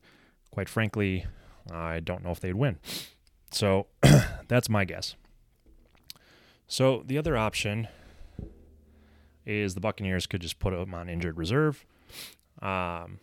Quite 0.51 0.69
frankly, 0.69 1.27
I 1.71 2.01
don't 2.01 2.25
know 2.25 2.31
if 2.31 2.41
they'd 2.41 2.55
win. 2.55 2.79
So 3.51 3.87
that's 4.49 4.69
my 4.69 4.85
guess. 4.85 5.17
So 6.69 7.03
the 7.07 7.17
other 7.17 7.37
option 7.37 7.89
is 9.47 9.75
the 9.75 9.81
Buccaneers 9.81 10.27
could 10.27 10.43
just 10.43 10.59
put 10.59 10.75
him 10.75 10.93
on 10.93 11.09
injured 11.09 11.39
reserve. 11.39 11.87
Um, 12.61 13.21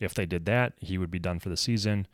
if 0.00 0.14
they 0.14 0.24
did 0.24 0.46
that, 0.46 0.72
he 0.78 0.96
would 0.96 1.10
be 1.10 1.18
done 1.18 1.38
for 1.38 1.50
the 1.50 1.56
season. 1.56 2.08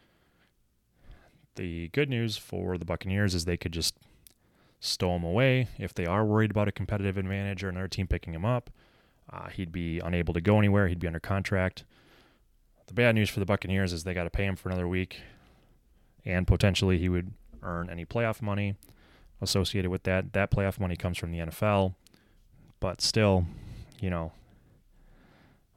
The 1.54 1.88
good 1.88 2.10
news 2.10 2.36
for 2.36 2.76
the 2.76 2.84
Buccaneers 2.84 3.34
is 3.34 3.44
they 3.44 3.56
could 3.56 3.72
just 3.72 3.94
stow 4.80 5.14
him 5.14 5.22
away 5.22 5.68
if 5.78 5.94
they 5.94 6.06
are 6.06 6.24
worried 6.24 6.50
about 6.50 6.68
a 6.68 6.72
competitive 6.72 7.16
advantage 7.16 7.62
or 7.62 7.68
another 7.68 7.88
team 7.88 8.08
picking 8.08 8.34
him 8.34 8.44
up. 8.44 8.70
Uh, 9.32 9.48
he'd 9.48 9.72
be 9.72 10.00
unable 10.00 10.34
to 10.34 10.40
go 10.40 10.58
anywhere. 10.58 10.88
He'd 10.88 11.00
be 11.00 11.06
under 11.06 11.20
contract. 11.20 11.84
The 12.88 12.94
bad 12.94 13.14
news 13.14 13.30
for 13.30 13.38
the 13.38 13.46
Buccaneers 13.46 13.92
is 13.92 14.02
they 14.02 14.14
got 14.14 14.24
to 14.24 14.30
pay 14.30 14.44
him 14.44 14.56
for 14.56 14.70
another 14.70 14.88
week, 14.88 15.20
and 16.24 16.46
potentially 16.46 16.98
he 16.98 17.08
would 17.08 17.32
earn 17.62 17.90
any 17.90 18.04
playoff 18.04 18.42
money 18.42 18.74
associated 19.40 19.90
with 19.90 20.04
that. 20.04 20.32
That 20.32 20.50
playoff 20.50 20.80
money 20.80 20.96
comes 20.96 21.18
from 21.18 21.30
the 21.30 21.38
NFL, 21.38 21.94
but 22.80 23.00
still, 23.00 23.46
you 24.00 24.10
know, 24.10 24.32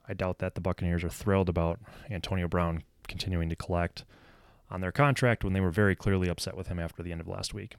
I 0.08 0.14
doubt 0.14 0.40
that 0.40 0.56
the 0.56 0.62
Buccaneers 0.62 1.04
are 1.04 1.10
thrilled 1.10 1.50
about 1.50 1.80
Antonio 2.10 2.48
Brown 2.48 2.84
continuing 3.08 3.50
to 3.50 3.56
collect 3.56 4.04
on 4.70 4.82
their 4.82 4.92
contract 4.92 5.44
when 5.44 5.54
they 5.54 5.60
were 5.60 5.72
very 5.72 5.96
clearly 5.96 6.30
upset 6.30 6.56
with 6.56 6.68
him 6.68 6.80
after 6.80 7.04
the 7.04 7.12
end 7.12 7.22
of 7.22 7.28
last 7.28 7.54
week. 7.54 7.76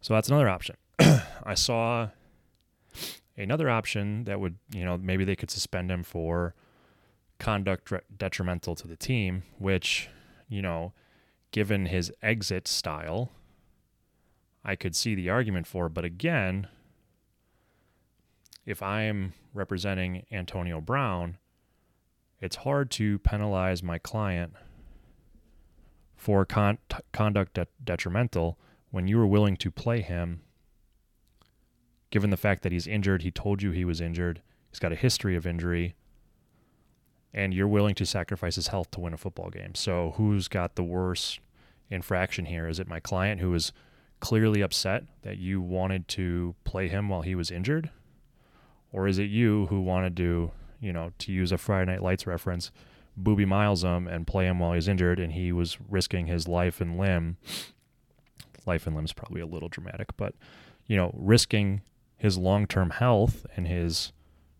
So 0.00 0.14
that's 0.14 0.28
another 0.28 0.48
option. 0.48 0.76
I 0.98 1.54
saw 1.54 2.08
Another 3.38 3.70
option 3.70 4.24
that 4.24 4.40
would, 4.40 4.56
you 4.74 4.84
know, 4.84 4.98
maybe 4.98 5.24
they 5.24 5.36
could 5.36 5.50
suspend 5.50 5.92
him 5.92 6.02
for 6.02 6.56
conduct 7.38 7.92
detrimental 8.16 8.74
to 8.74 8.88
the 8.88 8.96
team, 8.96 9.44
which, 9.58 10.08
you 10.48 10.60
know, 10.60 10.92
given 11.52 11.86
his 11.86 12.12
exit 12.20 12.66
style, 12.66 13.30
I 14.68 14.76
could 14.76 14.94
see 14.94 15.14
the 15.14 15.30
argument 15.30 15.66
for. 15.66 15.88
But 15.88 16.04
again, 16.04 16.68
if 18.66 18.82
I'm 18.82 19.32
representing 19.54 20.26
Antonio 20.30 20.82
Brown, 20.82 21.38
it's 22.38 22.56
hard 22.56 22.90
to 22.90 23.18
penalize 23.20 23.82
my 23.82 23.96
client 23.96 24.52
for 26.16 26.44
con- 26.44 26.76
conduct 27.12 27.54
de- 27.54 27.66
detrimental 27.82 28.58
when 28.90 29.08
you 29.08 29.16
were 29.16 29.26
willing 29.26 29.56
to 29.56 29.70
play 29.70 30.02
him 30.02 30.42
given 32.10 32.28
the 32.28 32.36
fact 32.36 32.62
that 32.62 32.72
he's 32.72 32.86
injured, 32.86 33.22
he 33.22 33.30
told 33.30 33.62
you 33.62 33.70
he 33.70 33.86
was 33.86 34.02
injured, 34.02 34.42
he's 34.70 34.78
got 34.78 34.92
a 34.92 34.96
history 34.96 35.34
of 35.34 35.46
injury, 35.46 35.94
and 37.32 37.54
you're 37.54 37.68
willing 37.68 37.94
to 37.94 38.04
sacrifice 38.04 38.56
his 38.56 38.68
health 38.68 38.90
to 38.90 39.00
win 39.00 39.14
a 39.14 39.18
football 39.18 39.48
game. 39.48 39.74
So 39.74 40.12
who's 40.16 40.46
got 40.46 40.74
the 40.74 40.82
worst 40.82 41.40
infraction 41.90 42.46
here? 42.46 42.68
Is 42.68 42.78
it 42.78 42.86
my 42.86 43.00
client 43.00 43.40
who 43.40 43.50
was 43.50 43.72
clearly 44.20 44.60
upset 44.60 45.04
that 45.22 45.38
you 45.38 45.60
wanted 45.60 46.08
to 46.08 46.54
play 46.64 46.88
him 46.88 47.08
while 47.08 47.22
he 47.22 47.34
was 47.34 47.50
injured? 47.50 47.90
Or 48.92 49.06
is 49.06 49.18
it 49.18 49.24
you 49.24 49.66
who 49.66 49.80
wanted 49.80 50.16
to, 50.16 50.50
you 50.80 50.92
know, 50.92 51.12
to 51.18 51.32
use 51.32 51.52
a 51.52 51.58
Friday 51.58 51.92
Night 51.92 52.02
Lights 52.02 52.26
reference, 52.26 52.70
Boobie 53.20 53.46
Miles 53.46 53.84
him 53.84 54.06
and 54.06 54.26
play 54.26 54.46
him 54.46 54.58
while 54.58 54.72
he's 54.72 54.88
injured 54.88 55.18
and 55.18 55.32
he 55.32 55.52
was 55.52 55.76
risking 55.88 56.26
his 56.26 56.48
life 56.48 56.80
and 56.80 56.98
limb? 56.98 57.36
Life 58.66 58.86
and 58.86 58.96
limb 58.96 59.04
is 59.04 59.12
probably 59.12 59.40
a 59.40 59.46
little 59.46 59.68
dramatic, 59.68 60.16
but, 60.16 60.34
you 60.86 60.96
know, 60.96 61.12
risking 61.14 61.82
his 62.16 62.36
long 62.36 62.66
term 62.66 62.90
health 62.90 63.46
and 63.56 63.66
his 63.66 64.12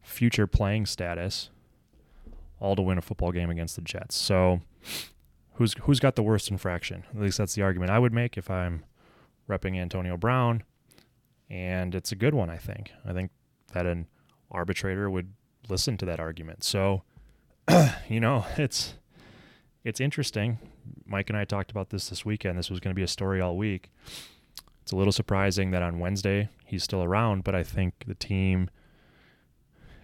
future 0.02 0.46
playing 0.46 0.86
status, 0.86 1.50
all 2.60 2.76
to 2.76 2.82
win 2.82 2.98
a 2.98 3.02
football 3.02 3.32
game 3.32 3.50
against 3.50 3.76
the 3.76 3.82
Jets. 3.82 4.16
So, 4.16 4.60
who's 5.54 5.74
who's 5.82 6.00
got 6.00 6.16
the 6.16 6.22
worst 6.22 6.50
infraction? 6.50 7.04
At 7.14 7.20
least 7.20 7.38
that's 7.38 7.54
the 7.54 7.62
argument 7.62 7.90
I 7.90 7.98
would 7.98 8.12
make 8.12 8.38
if 8.38 8.50
I'm 8.50 8.84
repping 9.48 9.76
Antonio 9.76 10.16
Brown, 10.16 10.62
and 11.50 11.94
it's 11.94 12.12
a 12.12 12.16
good 12.16 12.34
one. 12.34 12.50
I 12.50 12.56
think. 12.56 12.92
I 13.06 13.12
think 13.12 13.30
that 13.72 13.86
an 13.86 14.06
arbitrator 14.50 15.10
would 15.10 15.32
listen 15.68 15.96
to 15.98 16.06
that 16.06 16.20
argument. 16.20 16.64
So, 16.64 17.02
you 18.08 18.20
know, 18.20 18.46
it's 18.56 18.94
it's 19.84 20.00
interesting. 20.00 20.58
Mike 21.06 21.30
and 21.30 21.38
I 21.38 21.44
talked 21.44 21.70
about 21.70 21.90
this 21.90 22.08
this 22.08 22.24
weekend. 22.24 22.58
This 22.58 22.70
was 22.70 22.80
going 22.80 22.92
to 22.92 22.98
be 22.98 23.02
a 23.02 23.08
story 23.08 23.40
all 23.40 23.56
week. 23.56 23.90
It's 24.82 24.92
a 24.92 24.96
little 24.96 25.12
surprising 25.12 25.70
that 25.72 25.82
on 25.82 25.98
Wednesday 25.98 26.48
he's 26.64 26.82
still 26.82 27.02
around, 27.02 27.44
but 27.44 27.54
I 27.54 27.62
think 27.62 28.04
the 28.06 28.14
team, 28.14 28.70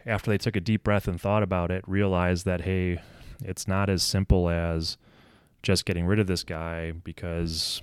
after 0.04 0.30
they 0.30 0.36
took 0.36 0.56
a 0.56 0.60
deep 0.60 0.84
breath 0.84 1.08
and 1.08 1.18
thought 1.18 1.42
about 1.42 1.70
it, 1.70 1.82
realized 1.86 2.44
that, 2.44 2.62
hey, 2.62 3.00
it's 3.42 3.66
not 3.66 3.88
as 3.88 4.02
simple 4.02 4.50
as 4.50 4.98
just 5.62 5.86
getting 5.86 6.04
rid 6.04 6.18
of 6.18 6.26
this 6.26 6.44
guy 6.44 6.92
because 6.92 7.80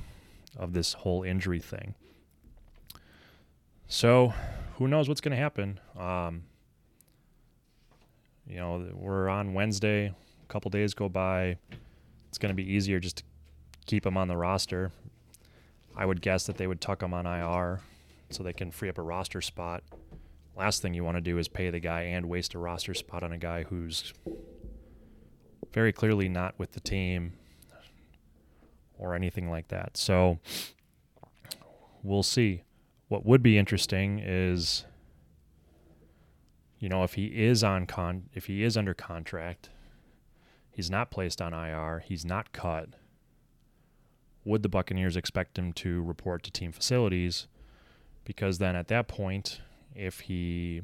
of 0.58 0.74
this 0.74 0.94
whole 0.94 1.24
injury 1.24 1.60
thing. 1.60 1.96
So, 3.88 4.34
who 4.78 4.88
knows 4.88 5.08
what's 5.08 5.22
going 5.22 5.32
to 5.32 5.38
happen? 5.38 5.80
Um, 5.98 6.44
you 8.48 8.58
know, 8.58 8.88
we're 8.94 9.30
on 9.30 9.54
Wednesday. 9.54 10.08
A 10.08 10.48
couple 10.48 10.70
days 10.72 10.94
go 10.94 11.10
by. 11.10 11.58
It's 12.30 12.38
going 12.38 12.50
to 12.50 12.56
be 12.56 12.74
easier 12.74 13.00
just 13.00 13.18
to 13.18 13.24
keep 13.86 14.06
him 14.06 14.18
on 14.18 14.28
the 14.28 14.38
roster. 14.38 14.92
I 15.96 16.06
would 16.06 16.22
guess 16.22 16.46
that 16.46 16.58
they 16.58 16.68
would 16.68 16.80
tuck 16.80 17.04
him 17.04 17.14
on 17.14 17.26
IR 17.26 17.82
so 18.30 18.44
they 18.44 18.54
can 18.54 18.72
free 18.72 18.90
up 18.90 18.98
a 18.98 19.02
roster 19.02 19.42
spot. 19.42 19.84
Last 20.56 20.82
thing 20.82 20.94
you 20.94 21.04
want 21.04 21.18
to 21.18 21.22
do 21.22 21.38
is 21.38 21.48
pay 21.48 21.70
the 21.70 21.80
guy 21.80 22.04
and 22.04 22.28
waste 22.28 22.54
a 22.54 22.60
roster 22.60 22.94
spot 22.94 23.24
on 23.24 23.32
a 23.32 23.38
guy 23.38 23.64
who's 23.64 24.14
very 25.74 25.92
clearly 25.92 26.30
not 26.30 26.58
with 26.58 26.72
the 26.74 26.80
team 26.80 27.34
or 29.02 29.16
anything 29.16 29.50
like 29.50 29.68
that. 29.68 29.98
So 29.98 30.40
we'll 32.04 32.24
see. 32.24 32.64
What 33.10 33.26
would 33.26 33.44
be 33.44 33.58
interesting 33.58 34.22
is 34.24 34.86
you 36.82 36.90
know, 36.90 37.04
if 37.04 37.14
he 37.14 37.28
is 37.28 37.64
on 37.64 37.86
con, 37.86 38.24
if 38.34 38.48
he 38.48 38.64
is 38.64 38.76
under 38.76 38.96
contract, 38.96 39.70
he's 40.72 40.90
not 40.90 41.12
placed 41.12 41.40
on 41.40 41.54
IR, 41.54 42.00
he's 42.04 42.26
not 42.26 42.52
cut. 42.54 42.90
Would 44.44 44.64
the 44.64 44.70
Buccaneers 44.70 45.16
expect 45.16 45.60
him 45.60 45.74
to 45.74 46.02
report 46.02 46.42
to 46.42 46.52
team 46.52 46.72
facilities? 46.72 47.48
Because 48.26 48.58
then 48.58 48.76
at 48.76 48.88
that 48.88 49.08
point, 49.08 49.62
if 49.94 50.22
he 50.22 50.82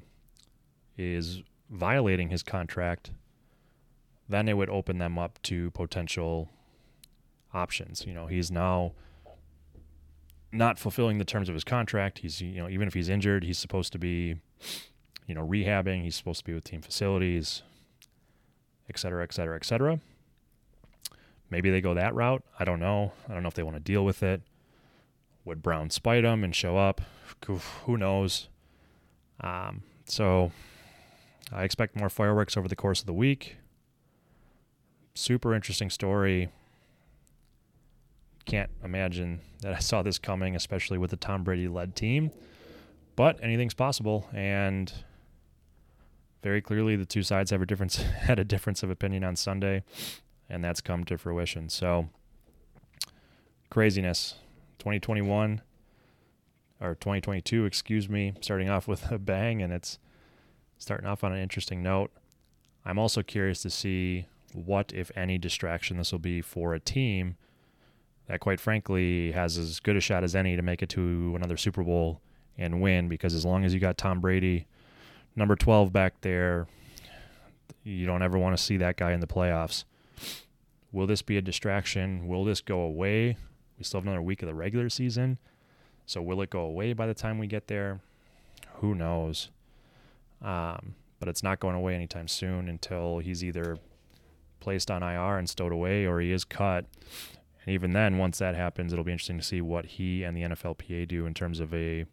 is 0.99 1.41
violating 1.71 2.29
his 2.29 2.43
contract, 2.43 3.09
then 4.29 4.47
it 4.47 4.53
would 4.53 4.69
open 4.69 4.99
them 4.99 5.17
up 5.17 5.41
to 5.43 5.71
potential 5.71 6.51
options. 7.53 8.05
You 8.05 8.13
know, 8.13 8.27
he's 8.27 8.51
now 8.51 8.93
not 10.51 10.79
fulfilling 10.79 11.17
the 11.17 11.25
terms 11.25 11.49
of 11.49 11.55
his 11.55 11.63
contract. 11.63 12.19
He's, 12.19 12.41
you 12.41 12.61
know, 12.61 12.69
even 12.69 12.87
if 12.87 12.93
he's 12.93 13.09
injured, 13.09 13.43
he's 13.43 13.57
supposed 13.57 13.91
to 13.93 13.99
be, 13.99 14.37
you 15.27 15.35
know, 15.35 15.45
rehabbing. 15.45 16.03
He's 16.03 16.15
supposed 16.15 16.39
to 16.39 16.45
be 16.45 16.53
with 16.53 16.63
team 16.63 16.81
facilities, 16.81 17.63
et 18.89 18.97
cetera, 18.97 19.23
et 19.23 19.33
cetera, 19.33 19.55
et 19.55 19.65
cetera. 19.65 19.99
Maybe 21.49 21.69
they 21.69 21.81
go 21.81 21.93
that 21.93 22.13
route. 22.13 22.43
I 22.59 22.65
don't 22.65 22.79
know. 22.79 23.13
I 23.29 23.33
don't 23.33 23.43
know 23.43 23.49
if 23.49 23.55
they 23.55 23.63
want 23.63 23.75
to 23.77 23.81
deal 23.81 24.03
with 24.03 24.23
it. 24.23 24.41
Would 25.45 25.61
Brown 25.61 25.89
spite 25.89 26.25
him 26.25 26.43
and 26.43 26.53
show 26.53 26.77
up? 26.77 27.01
Who 27.85 27.97
knows? 27.97 28.49
Um, 29.39 29.83
so 30.05 30.51
I 31.53 31.63
expect 31.63 31.95
more 31.95 32.09
fireworks 32.09 32.57
over 32.57 32.67
the 32.67 32.75
course 32.75 32.99
of 32.99 33.05
the 33.05 33.13
week. 33.13 33.55
Super 35.13 35.53
interesting 35.53 35.89
story. 35.89 36.49
Can't 38.47 38.71
imagine 38.81 39.41
that 39.61 39.73
I 39.73 39.79
saw 39.79 40.01
this 40.01 40.17
coming, 40.17 40.55
especially 40.55 40.97
with 40.97 41.11
the 41.11 41.17
Tom 41.17 41.43
Brady 41.43 41.67
led 41.67 41.95
team. 41.95 42.31
But 43.17 43.37
anything's 43.43 43.73
possible, 43.73 44.29
and 44.33 44.91
very 46.43 46.61
clearly 46.61 46.95
the 46.95 47.05
two 47.05 47.23
sides 47.23 47.51
have 47.51 47.61
a 47.61 47.65
difference 47.65 47.97
had 48.21 48.39
a 48.39 48.45
difference 48.45 48.83
of 48.83 48.89
opinion 48.89 49.25
on 49.25 49.35
Sunday, 49.35 49.83
and 50.49 50.63
that's 50.63 50.79
come 50.79 51.03
to 51.05 51.17
fruition. 51.17 51.67
So 51.67 52.09
craziness. 53.69 54.35
2021 54.79 55.61
or 56.79 56.95
2022, 56.95 57.65
excuse 57.65 58.07
me, 58.07 58.33
starting 58.39 58.69
off 58.69 58.87
with 58.87 59.11
a 59.11 59.17
bang, 59.17 59.61
and 59.61 59.73
it's 59.73 59.99
starting 60.77 61.07
off 61.07 61.21
on 61.21 61.33
an 61.33 61.39
interesting 61.39 61.83
note. 61.83 62.11
I'm 62.85 62.97
also 62.97 63.23
curious 63.23 63.61
to 63.63 63.69
see 63.69 64.27
what, 64.53 64.93
if 64.93 65.11
any, 65.17 65.37
distraction 65.37 65.97
this 65.97 66.13
will 66.13 66.19
be 66.19 66.41
for 66.41 66.73
a 66.73 66.79
team 66.79 67.35
that, 68.27 68.39
quite 68.39 68.59
frankly, 68.59 69.31
has 69.31 69.57
as 69.57 69.79
good 69.79 69.95
a 69.95 70.01
shot 70.01 70.23
as 70.23 70.35
any 70.35 70.55
to 70.55 70.61
make 70.61 70.81
it 70.81 70.89
to 70.89 71.33
another 71.35 71.57
Super 71.57 71.83
Bowl 71.83 72.21
and 72.57 72.81
win. 72.81 73.07
Because 73.07 73.33
as 73.33 73.45
long 73.45 73.63
as 73.63 73.73
you 73.73 73.79
got 73.79 73.97
Tom 73.97 74.19
Brady, 74.19 74.67
number 75.35 75.55
12 75.55 75.91
back 75.93 76.21
there, 76.21 76.67
you 77.83 78.05
don't 78.05 78.21
ever 78.21 78.37
want 78.37 78.57
to 78.57 78.61
see 78.61 78.77
that 78.77 78.97
guy 78.97 79.13
in 79.13 79.19
the 79.19 79.27
playoffs. 79.27 79.85
Will 80.91 81.07
this 81.07 81.21
be 81.21 81.37
a 81.37 81.41
distraction? 81.41 82.27
Will 82.27 82.43
this 82.43 82.61
go 82.61 82.81
away? 82.81 83.37
We 83.77 83.83
still 83.83 83.99
have 83.99 84.05
another 84.05 84.21
week 84.21 84.41
of 84.41 84.47
the 84.47 84.55
regular 84.55 84.89
season. 84.89 85.37
So 86.05 86.21
will 86.21 86.41
it 86.41 86.49
go 86.49 86.61
away 86.61 86.93
by 86.93 87.07
the 87.07 87.13
time 87.13 87.37
we 87.37 87.47
get 87.47 87.67
there? 87.67 87.99
Who 88.75 88.95
knows? 88.95 89.49
Um, 90.41 90.95
but 91.19 91.27
it's 91.27 91.43
not 91.43 91.59
going 91.59 91.75
away 91.75 91.95
anytime 91.95 92.27
soon 92.27 92.69
until 92.69 93.19
he's 93.19 93.43
either 93.43 93.77
placed 94.59 94.89
on 94.89 95.03
IR 95.03 95.37
and 95.37 95.49
stowed 95.49 95.71
away 95.71 96.05
or 96.05 96.19
he 96.19 96.31
is 96.31 96.43
cut. 96.43 96.85
Even 97.67 97.91
then, 97.91 98.17
once 98.17 98.37
that 98.39 98.55
happens, 98.55 98.93
it'll 98.93 99.03
be 99.03 99.11
interesting 99.11 99.37
to 99.37 99.43
see 99.43 99.61
what 99.61 99.85
he 99.85 100.23
and 100.23 100.35
the 100.35 100.41
NFLPA 100.41 101.07
do 101.07 101.25
in 101.25 101.33
terms 101.33 101.59
of 101.59 101.73
a 101.73 102.05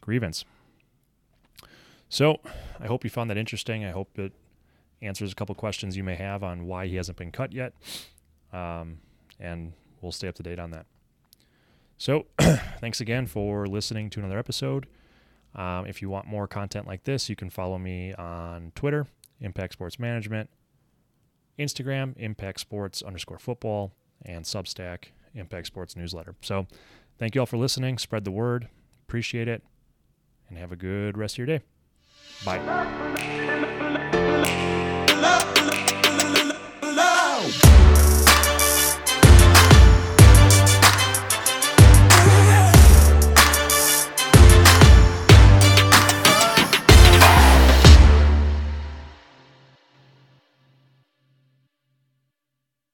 grievance. 0.00 0.44
So 2.08 2.40
I 2.78 2.86
hope 2.86 3.02
you 3.02 3.10
found 3.10 3.28
that 3.30 3.36
interesting. 3.36 3.84
I 3.84 3.90
hope 3.90 4.16
it 4.18 4.32
answers 5.02 5.32
a 5.32 5.34
couple 5.34 5.54
questions 5.54 5.96
you 5.96 6.04
may 6.04 6.14
have 6.14 6.44
on 6.44 6.66
why 6.66 6.86
he 6.86 6.96
hasn't 6.96 7.18
been 7.18 7.32
cut 7.32 7.52
yet. 7.52 7.72
Um, 8.52 8.98
and 9.40 9.72
we'll 10.00 10.12
stay 10.12 10.28
up 10.28 10.36
to 10.36 10.42
date 10.42 10.60
on 10.60 10.70
that. 10.70 10.86
So 11.98 12.26
thanks 12.80 13.00
again 13.00 13.26
for 13.26 13.66
listening 13.66 14.08
to 14.10 14.20
another 14.20 14.38
episode. 14.38 14.86
Um, 15.54 15.86
if 15.86 16.00
you 16.00 16.10
want 16.10 16.26
more 16.26 16.46
content 16.46 16.86
like 16.86 17.04
this, 17.04 17.28
you 17.28 17.34
can 17.34 17.50
follow 17.50 17.78
me 17.78 18.12
on 18.14 18.72
Twitter, 18.74 19.06
Impact 19.40 19.72
Sports 19.72 19.98
Management, 19.98 20.50
Instagram, 21.58 22.14
Impact 22.18 22.60
Sports 22.60 23.02
underscore 23.02 23.38
football, 23.38 23.92
and 24.24 24.44
Substack, 24.44 25.06
Impact 25.34 25.66
Sports 25.66 25.96
Newsletter. 25.96 26.34
So 26.42 26.66
thank 27.18 27.34
you 27.34 27.40
all 27.40 27.46
for 27.46 27.58
listening. 27.58 27.98
Spread 27.98 28.24
the 28.24 28.30
word. 28.30 28.68
Appreciate 29.06 29.48
it. 29.48 29.62
And 30.48 30.58
have 30.58 30.72
a 30.72 30.76
good 30.76 31.18
rest 31.18 31.34
of 31.34 31.38
your 31.38 31.46
day. 31.46 31.60
Bye. 32.44 33.44